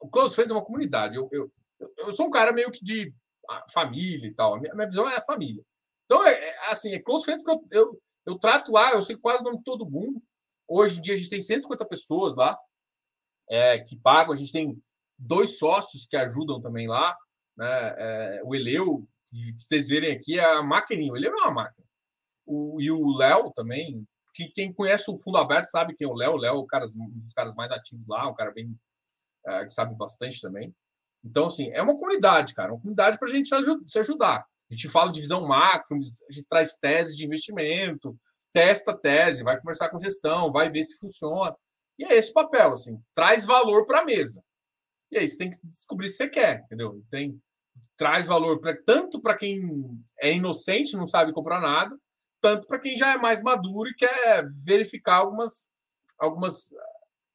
[0.00, 1.16] o Close Friends é uma comunidade.
[1.16, 1.52] Eu, eu,
[1.98, 3.12] eu sou um cara meio que de
[3.48, 4.54] ah, família e tal.
[4.54, 5.62] A minha, minha visão é a família.
[6.04, 9.40] Então, é, é assim, é Close Friends eu, eu, eu trato lá, eu sei quase
[9.40, 10.22] o nome de todo mundo.
[10.68, 12.56] Hoje em dia, a gente tem 150 pessoas lá
[13.50, 14.32] é, que pagam.
[14.32, 14.80] A gente tem
[15.18, 17.16] dois sócios que ajudam também lá.
[17.56, 17.94] Né?
[17.98, 21.12] É, o Eleu, que vocês verem aqui, é a maquininha.
[21.12, 21.86] O Eleu é uma máquina.
[22.44, 26.14] O, e o Léo também, que quem conhece o Fundo Aberto sabe quem é o
[26.14, 26.32] Léo.
[26.32, 26.66] O Léo é um
[26.98, 28.78] dos caras mais ativos lá, um cara bem
[29.46, 30.74] é, que sabe bastante também.
[31.24, 33.48] Então, assim, é uma comunidade, cara, uma comunidade para a gente
[33.88, 34.46] se ajudar.
[34.70, 38.16] A gente fala de visão macro, a gente traz tese de investimento,
[38.52, 41.54] testa tese, vai conversar com gestão, vai ver se funciona.
[41.98, 44.42] E é esse o papel, assim, traz valor para a mesa.
[45.10, 47.02] E aí você tem que descobrir se você quer, entendeu?
[47.10, 47.40] Tem,
[47.96, 49.60] traz valor pra, tanto para quem
[50.18, 51.98] é inocente, não sabe comprar nada,
[52.40, 55.70] tanto para quem já é mais maduro e quer verificar algumas,
[56.18, 56.74] algumas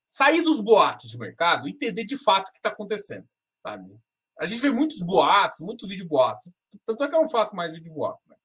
[0.06, 3.28] sair dos boatos de mercado, entender de fato o que está acontecendo,
[3.62, 3.98] sabe?
[4.40, 6.52] A gente vê muitos boatos, muito vídeo boatos.
[6.86, 8.22] Tanto é que eu não faço mais vídeo boato.
[8.28, 8.36] Né?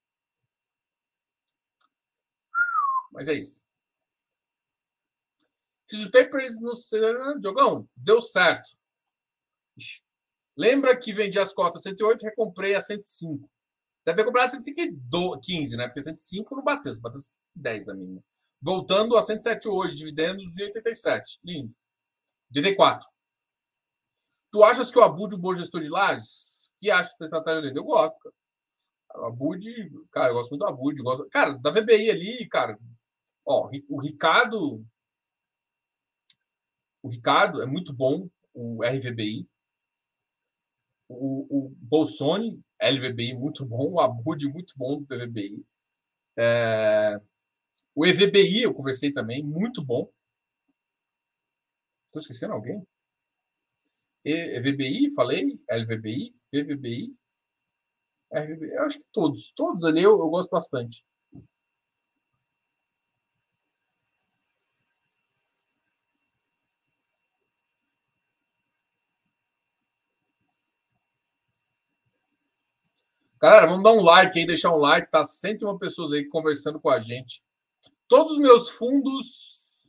[3.12, 3.62] Mas é isso.
[5.88, 6.72] Fiz o papers no
[7.40, 8.76] Jogão, deu certo.
[10.56, 13.48] Lembra que vendi as cotas 108 e recomprei a 105.
[14.04, 15.86] Deve ter comprado a 115, né?
[15.86, 17.20] Porque 105 não bateu, você bateu
[17.54, 18.22] 10 da mínima.
[18.62, 21.40] Voltando a 107 hoje, dividendos de 87.
[21.44, 21.74] Lindo.
[22.50, 23.06] 84.
[24.52, 26.56] Tu achas que o Abud é um bom gestor de lajes?
[26.80, 27.78] que acha dessa estratégia dele?
[27.78, 28.34] Eu gosto, cara.
[29.22, 29.64] O Abud,
[30.10, 31.02] cara, eu gosto muito do Abud.
[31.02, 31.28] Gosto...
[31.30, 32.78] Cara, da VBI ali, cara.
[33.44, 34.84] Ó, o Ricardo.
[37.02, 39.48] O Ricardo é muito bom, o RVBI
[41.08, 45.64] o, o Bolsoni, LVBI muito bom, o Abud muito bom do PVBI.
[46.36, 47.20] É,
[47.94, 50.10] o EVBI eu conversei também, muito bom.
[52.06, 52.86] Estou esquecendo alguém?
[54.24, 55.58] EVBI, falei?
[55.70, 57.14] LVBI, PVBI,
[58.32, 61.04] RVBI, eu acho que todos, todos ali eu, eu gosto bastante.
[73.46, 75.08] Galera, vamos dar um like aí, deixar um like.
[75.08, 77.44] Tá 101 pessoas aí conversando com a gente.
[78.08, 79.86] Todos os meus fundos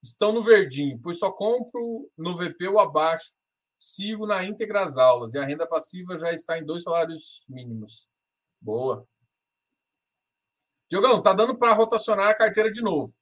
[0.00, 3.34] estão no verdinho, pois só compro no VP ou abaixo.
[3.76, 8.08] Sigo na íntegra as aulas e a renda passiva já está em dois salários mínimos.
[8.60, 9.04] Boa.
[10.88, 13.12] Diogão, tá dando para rotacionar a carteira de novo.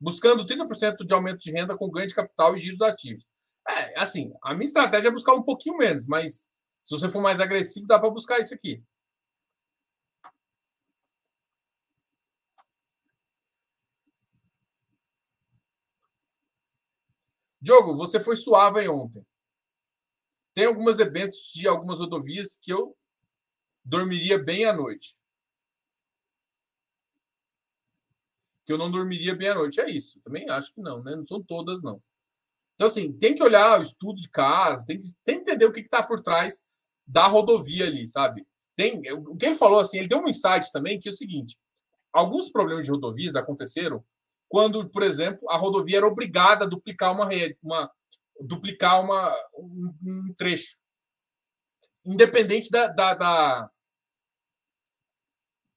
[0.00, 3.24] Buscando 30% de aumento de renda com ganho de capital e giros ativos.
[3.68, 6.50] É, assim, a minha estratégia é buscar um pouquinho menos, mas
[6.84, 8.82] se você for mais agressivo, dá para buscar isso aqui.
[17.60, 19.24] Diogo, você foi suave ontem.
[20.52, 22.96] Tem algumas debêntures de algumas rodovias que eu
[23.84, 25.16] dormiria bem à noite.
[28.66, 29.80] Que eu não dormiria bem à noite.
[29.80, 30.20] É isso.
[30.22, 31.14] Também acho que não, né?
[31.14, 32.02] Não são todas, não.
[32.74, 35.72] Então, assim, tem que olhar o estudo de caso, tem que, tem que entender o
[35.72, 36.64] que está por trás
[37.06, 38.46] da rodovia ali, sabe?
[38.76, 41.58] Tem, o que ele falou, assim, ele deu um insight também, que é o seguinte:
[42.12, 44.04] alguns problemas de rodovias aconteceram
[44.48, 47.90] quando, por exemplo, a rodovia era obrigada a duplicar uma rede, uma,
[48.40, 50.76] duplicar uma, um, um trecho.
[52.04, 53.70] Independente da, da, da,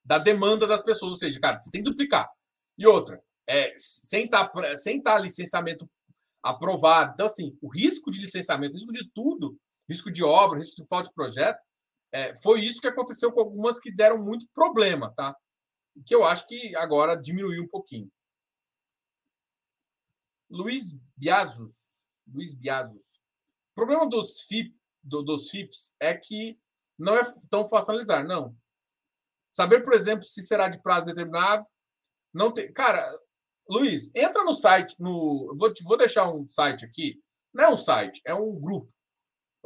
[0.03, 1.11] da, demanda das pessoas.
[1.11, 2.30] Ou seja, cara, você tem que duplicar.
[2.78, 5.89] E outra, é, sem estar tá, sem tá licenciamento
[6.43, 7.13] aprovado.
[7.13, 9.57] Então, assim, o risco de licenciamento, o risco de tudo,
[9.89, 11.59] risco de obra, risco de falta de projeto,
[12.11, 15.36] é, foi isso que aconteceu com algumas que deram muito problema, tá?
[16.05, 18.09] Que eu acho que agora diminuiu um pouquinho.
[20.49, 21.73] Luiz Biazos.
[22.27, 23.15] Luiz Biazos.
[23.71, 26.59] O problema dos, FIP, do, dos FIPs é que
[26.97, 28.55] não é tão fácil analisar, não.
[29.51, 31.65] Saber, por exemplo, se será de prazo determinado.
[32.33, 32.71] Não tem.
[32.71, 33.17] Cara,
[33.69, 34.95] Luiz, entra no site.
[34.99, 37.21] No, vou, vou deixar um site aqui.
[37.53, 38.94] Não é um site, é um grupo.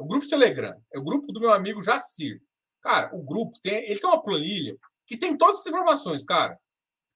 [0.00, 0.74] Um grupo de Telegram.
[0.92, 2.40] É o grupo do meu amigo Jacir.
[2.82, 3.84] Cara, o grupo tem.
[3.88, 4.76] Ele tem uma planilha
[5.06, 6.58] que tem todas as informações, cara.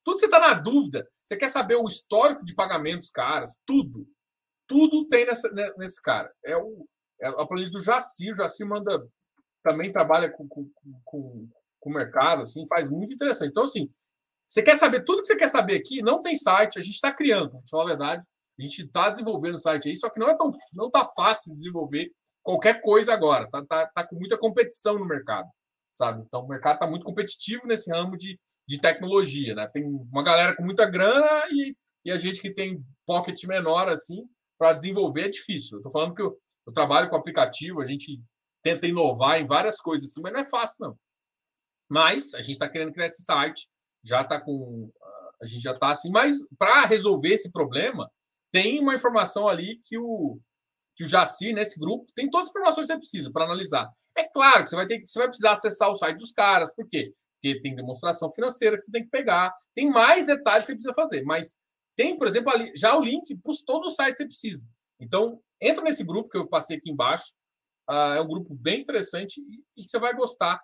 [0.04, 1.08] Tudo você está na dúvida.
[1.24, 4.06] Você quer saber o histórico de pagamentos, caras, tudo.
[4.66, 6.30] Tudo tem nessa, né, nesse cara.
[6.44, 6.86] É, o,
[7.20, 8.30] é a planilha do Jaci.
[8.30, 9.06] O Jaci manda.
[9.62, 10.70] Também trabalha com, com,
[11.04, 11.48] com,
[11.80, 13.50] com o mercado, assim, faz muito interessante.
[13.50, 13.90] Então, assim,
[14.48, 16.02] você quer saber tudo que você quer saber aqui?
[16.02, 18.22] Não tem site, a gente está criando, para falar a verdade.
[18.58, 21.52] A gente está desenvolvendo o site aí, só que não é tão não tá fácil
[21.52, 22.12] de desenvolver
[22.44, 23.48] qualquer coisa agora.
[23.50, 25.48] Tá, tá, tá com muita competição no mercado,
[25.92, 26.22] sabe?
[26.24, 28.38] Então o mercado está muito competitivo nesse ramo de,
[28.68, 29.66] de tecnologia, né?
[29.72, 31.74] Tem uma galera com muita grana e,
[32.04, 35.78] e a gente que tem pocket menor assim para desenvolver é difícil.
[35.78, 38.22] Eu tô falando que eu, eu, trabalho com aplicativo, a gente
[38.62, 40.98] tenta inovar em várias coisas assim, mas não é fácil não.
[41.88, 43.68] Mas a gente está querendo criar esse site,
[44.02, 44.90] já está com
[45.42, 48.10] a gente já está assim, mas para resolver esse problema
[48.52, 50.38] tem uma informação ali que o
[50.96, 53.90] que o Jacir nesse grupo tem todas as informações que você precisa para analisar.
[54.16, 56.88] É claro que você vai ter você vai precisar acessar o site dos caras, por
[56.88, 57.12] quê?
[57.44, 60.94] porque tem demonstração financeira que você tem que pegar, tem mais detalhes que você precisa
[60.94, 61.58] fazer, mas
[61.94, 64.68] tem, por exemplo, ali, já o link para todos os sites que você precisa.
[64.98, 67.34] Então, entra nesse grupo que eu passei aqui embaixo,
[67.90, 70.58] uh, é um grupo bem interessante e, e, que você vai gostar.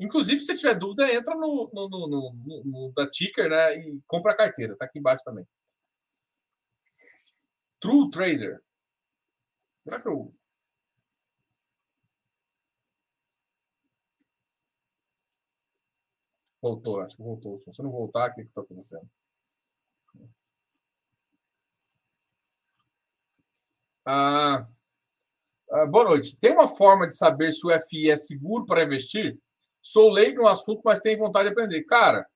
[0.00, 4.32] Inclusive, se você tiver dúvida, entra no, no, no, no, da Ticker né, e compra
[4.32, 5.46] a carteira, tá aqui embaixo também.
[7.80, 8.60] True Trader.
[9.88, 10.34] Será que eu
[16.60, 17.58] Voltou, acho que voltou.
[17.58, 19.08] Se você não voltar, o que está acontecendo?
[24.04, 24.66] Ah,
[25.70, 26.36] ah, boa noite.
[26.36, 29.38] Tem uma forma de saber se o FI é seguro para investir?
[29.80, 31.84] Sou leigo no assunto, mas tenho vontade de aprender.
[31.84, 32.26] Cara,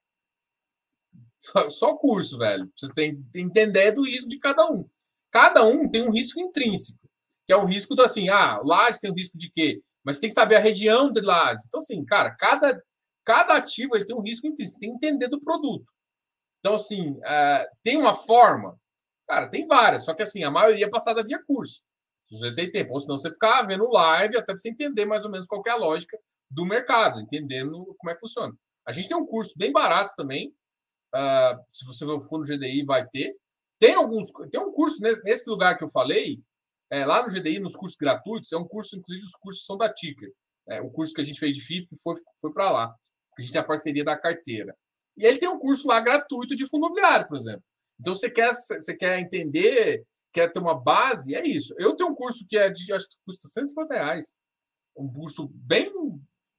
[1.40, 2.70] só, só curso, velho.
[2.74, 4.88] Você tem que entender do risco de cada um.
[5.30, 7.01] Cada um tem um risco intrínseco,
[7.52, 9.82] que é o risco do assim, ah, Lages tem o risco de quê?
[10.02, 11.66] Mas você tem que saber a região de Lages.
[11.66, 12.82] Então, assim, cara, cada
[13.24, 15.86] cada ativo ele tem um risco intrínseco, tem que entender do produto.
[16.58, 18.76] Então, assim, uh, tem uma forma?
[19.28, 21.82] Cara, tem várias, só que assim, a maioria é passada via curso.
[22.30, 25.46] Você tem tempo, ou senão você ficar vendo live até você entender mais ou menos
[25.46, 26.18] qual é a lógica
[26.50, 28.54] do mercado, entendendo como é que funciona.
[28.86, 30.48] A gente tem um curso bem barato também.
[31.14, 33.36] Uh, se você for no GDI, vai ter.
[33.78, 36.40] Tem alguns, tem um curso nesse lugar que eu falei,
[36.92, 39.92] é, lá no GDI, nos cursos gratuitos, é um curso, inclusive os cursos são da
[39.92, 40.30] Ticker.
[40.68, 42.94] É, o curso que a gente fez de FIP foi, foi para lá
[43.38, 44.76] a gente tem a parceria da carteira.
[45.16, 47.62] E ele tem um curso lá gratuito de fundo imobiliário, por exemplo.
[48.00, 51.74] Então, você quer, você quer entender, quer ter uma base, é isso.
[51.78, 54.34] Eu tenho um curso que é de, acho que custa 150 reais.
[54.96, 55.90] Um curso bem,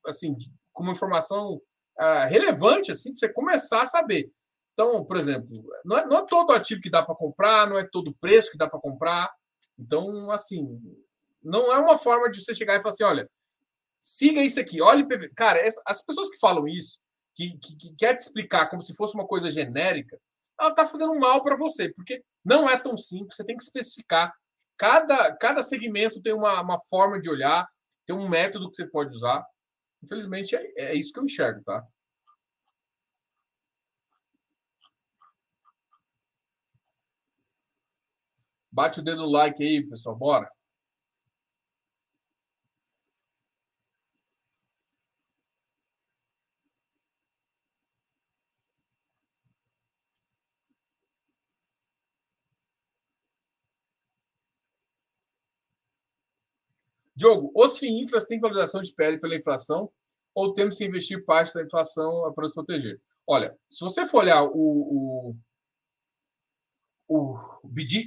[0.05, 0.35] assim,
[0.71, 1.61] com uma informação
[1.99, 4.31] uh, relevante, assim, para você começar a saber.
[4.73, 7.87] Então, por exemplo, não é, não é todo ativo que dá para comprar, não é
[7.87, 9.31] todo preço que dá para comprar.
[9.77, 10.79] Então, assim,
[11.43, 13.29] não é uma forma de você chegar e falar assim, olha,
[13.99, 15.29] siga isso aqui, olhe PV.
[15.35, 16.99] Cara, as pessoas que falam isso,
[17.35, 20.19] que, que, que quer te explicar como se fosse uma coisa genérica,
[20.59, 24.33] ela está fazendo mal para você, porque não é tão simples, você tem que especificar.
[24.77, 27.67] Cada, cada segmento tem uma, uma forma de olhar,
[28.05, 29.45] tem um método que você pode usar.
[30.03, 31.83] Infelizmente, é, é isso que eu enxergo, tá?
[38.73, 40.15] Bate o dedo no like aí, pessoal.
[40.15, 40.49] Bora.
[57.15, 59.91] Diogo, os FIINFRAs têm valorização de pele pela inflação
[60.33, 62.99] ou temos que investir parte da inflação para nos proteger?
[63.27, 65.35] Olha, se você for olhar o, o,
[67.07, 67.37] o,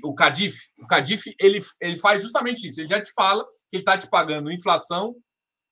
[0.05, 2.80] o CADIF, o CADIF ele, ele faz justamente isso.
[2.80, 5.14] Ele já te fala que ele está te pagando inflação,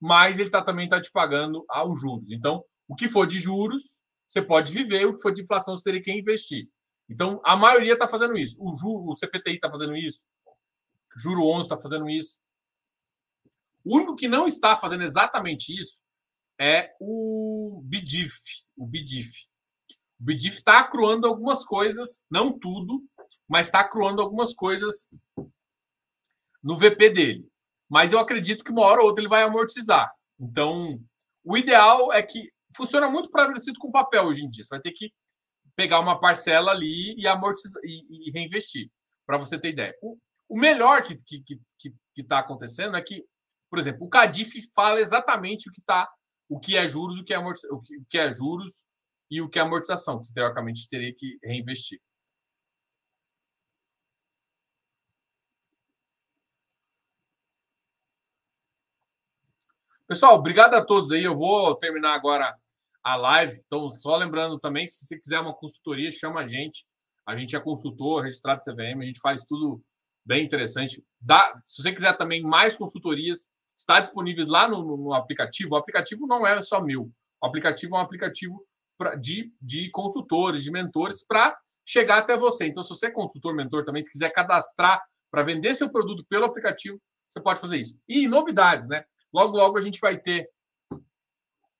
[0.00, 2.30] mas ele tá, também está te pagando aos juros.
[2.30, 5.84] Então, o que for de juros, você pode viver, o que for de inflação, você
[5.84, 6.68] teria que investir.
[7.08, 8.56] Então, a maioria está fazendo isso.
[8.60, 10.24] O, o CPTI está fazendo isso.
[11.16, 12.38] O Juro 11 está fazendo isso.
[13.84, 16.00] O único que não está fazendo exatamente isso
[16.58, 18.34] é o BIDIF.
[18.76, 19.46] O BIDIF.
[20.18, 23.02] O BIDIF está acruando algumas coisas, não tudo,
[23.54, 25.08] mas está acruando algumas coisas
[26.60, 27.48] no VP dele.
[27.88, 30.12] Mas eu acredito que uma hora ou outra ele vai amortizar.
[30.40, 31.00] Então,
[31.44, 34.64] o ideal é que funciona muito parecido com papel hoje em dia.
[34.64, 35.12] Você vai ter que
[35.76, 38.90] pegar uma parcela ali e amortizar e, e reinvestir,
[39.24, 39.94] para você ter ideia.
[40.02, 43.24] O, o melhor que está que, que, que tá acontecendo é que
[43.70, 46.08] por exemplo, o Cadif fala exatamente o que está,
[46.48, 48.84] o que é juros, o que é, o que é juros
[49.30, 52.00] e o que é amortização, que teoricamente teria que reinvestir.
[60.06, 61.24] Pessoal, obrigado a todos aí.
[61.24, 62.54] Eu vou terminar agora
[63.02, 63.58] a live.
[63.66, 66.84] Então, só lembrando também, se você quiser uma consultoria, chama a gente.
[67.26, 69.82] A gente é consultor, registrado CVM, a gente faz tudo
[70.22, 71.02] bem interessante.
[71.18, 75.74] Dá, se você quiser também mais consultorias, está disponíveis lá no, no, aplicativo.
[75.74, 77.10] O aplicativo não é só meu.
[77.42, 78.62] O aplicativo é um aplicativo
[78.98, 82.66] pra, de, de consultores, de mentores, para chegar até você.
[82.66, 86.44] Então, se você é consultor, mentor também, se quiser cadastrar para vender seu produto pelo
[86.44, 87.98] aplicativo, você pode fazer isso.
[88.06, 89.06] E novidades, né?
[89.34, 90.48] Logo, logo a gente vai ter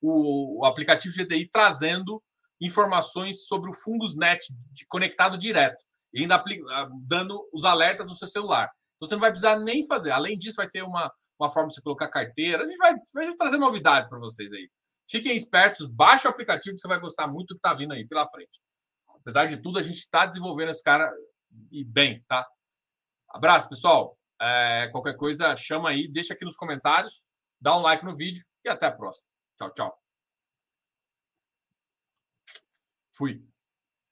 [0.03, 2.21] o, o aplicativo GDI trazendo
[2.61, 4.41] informações sobre o Fundos Net
[4.73, 5.83] de, conectado direto
[6.13, 8.71] e ainda ah, dando os alertas no seu celular.
[8.97, 10.11] Então você não vai precisar nem fazer.
[10.11, 12.65] Além disso, vai ter uma, uma forma de você colocar carteira.
[12.65, 14.69] A gente vai, vai trazer novidades para vocês aí.
[15.09, 18.07] Fiquem espertos, baixe o aplicativo que você vai gostar muito do que está vindo aí
[18.07, 18.61] pela frente.
[19.21, 21.11] Apesar de tudo, a gente está desenvolvendo esse cara
[21.71, 22.47] e bem, tá?
[23.31, 24.19] Abraço, pessoal.
[24.41, 27.23] É, qualquer coisa, chama aí, deixa aqui nos comentários,
[27.65, 29.27] dá um like no vídeo e até a próxima.
[29.57, 30.03] Tchau, tchau.
[33.17, 33.54] Fui.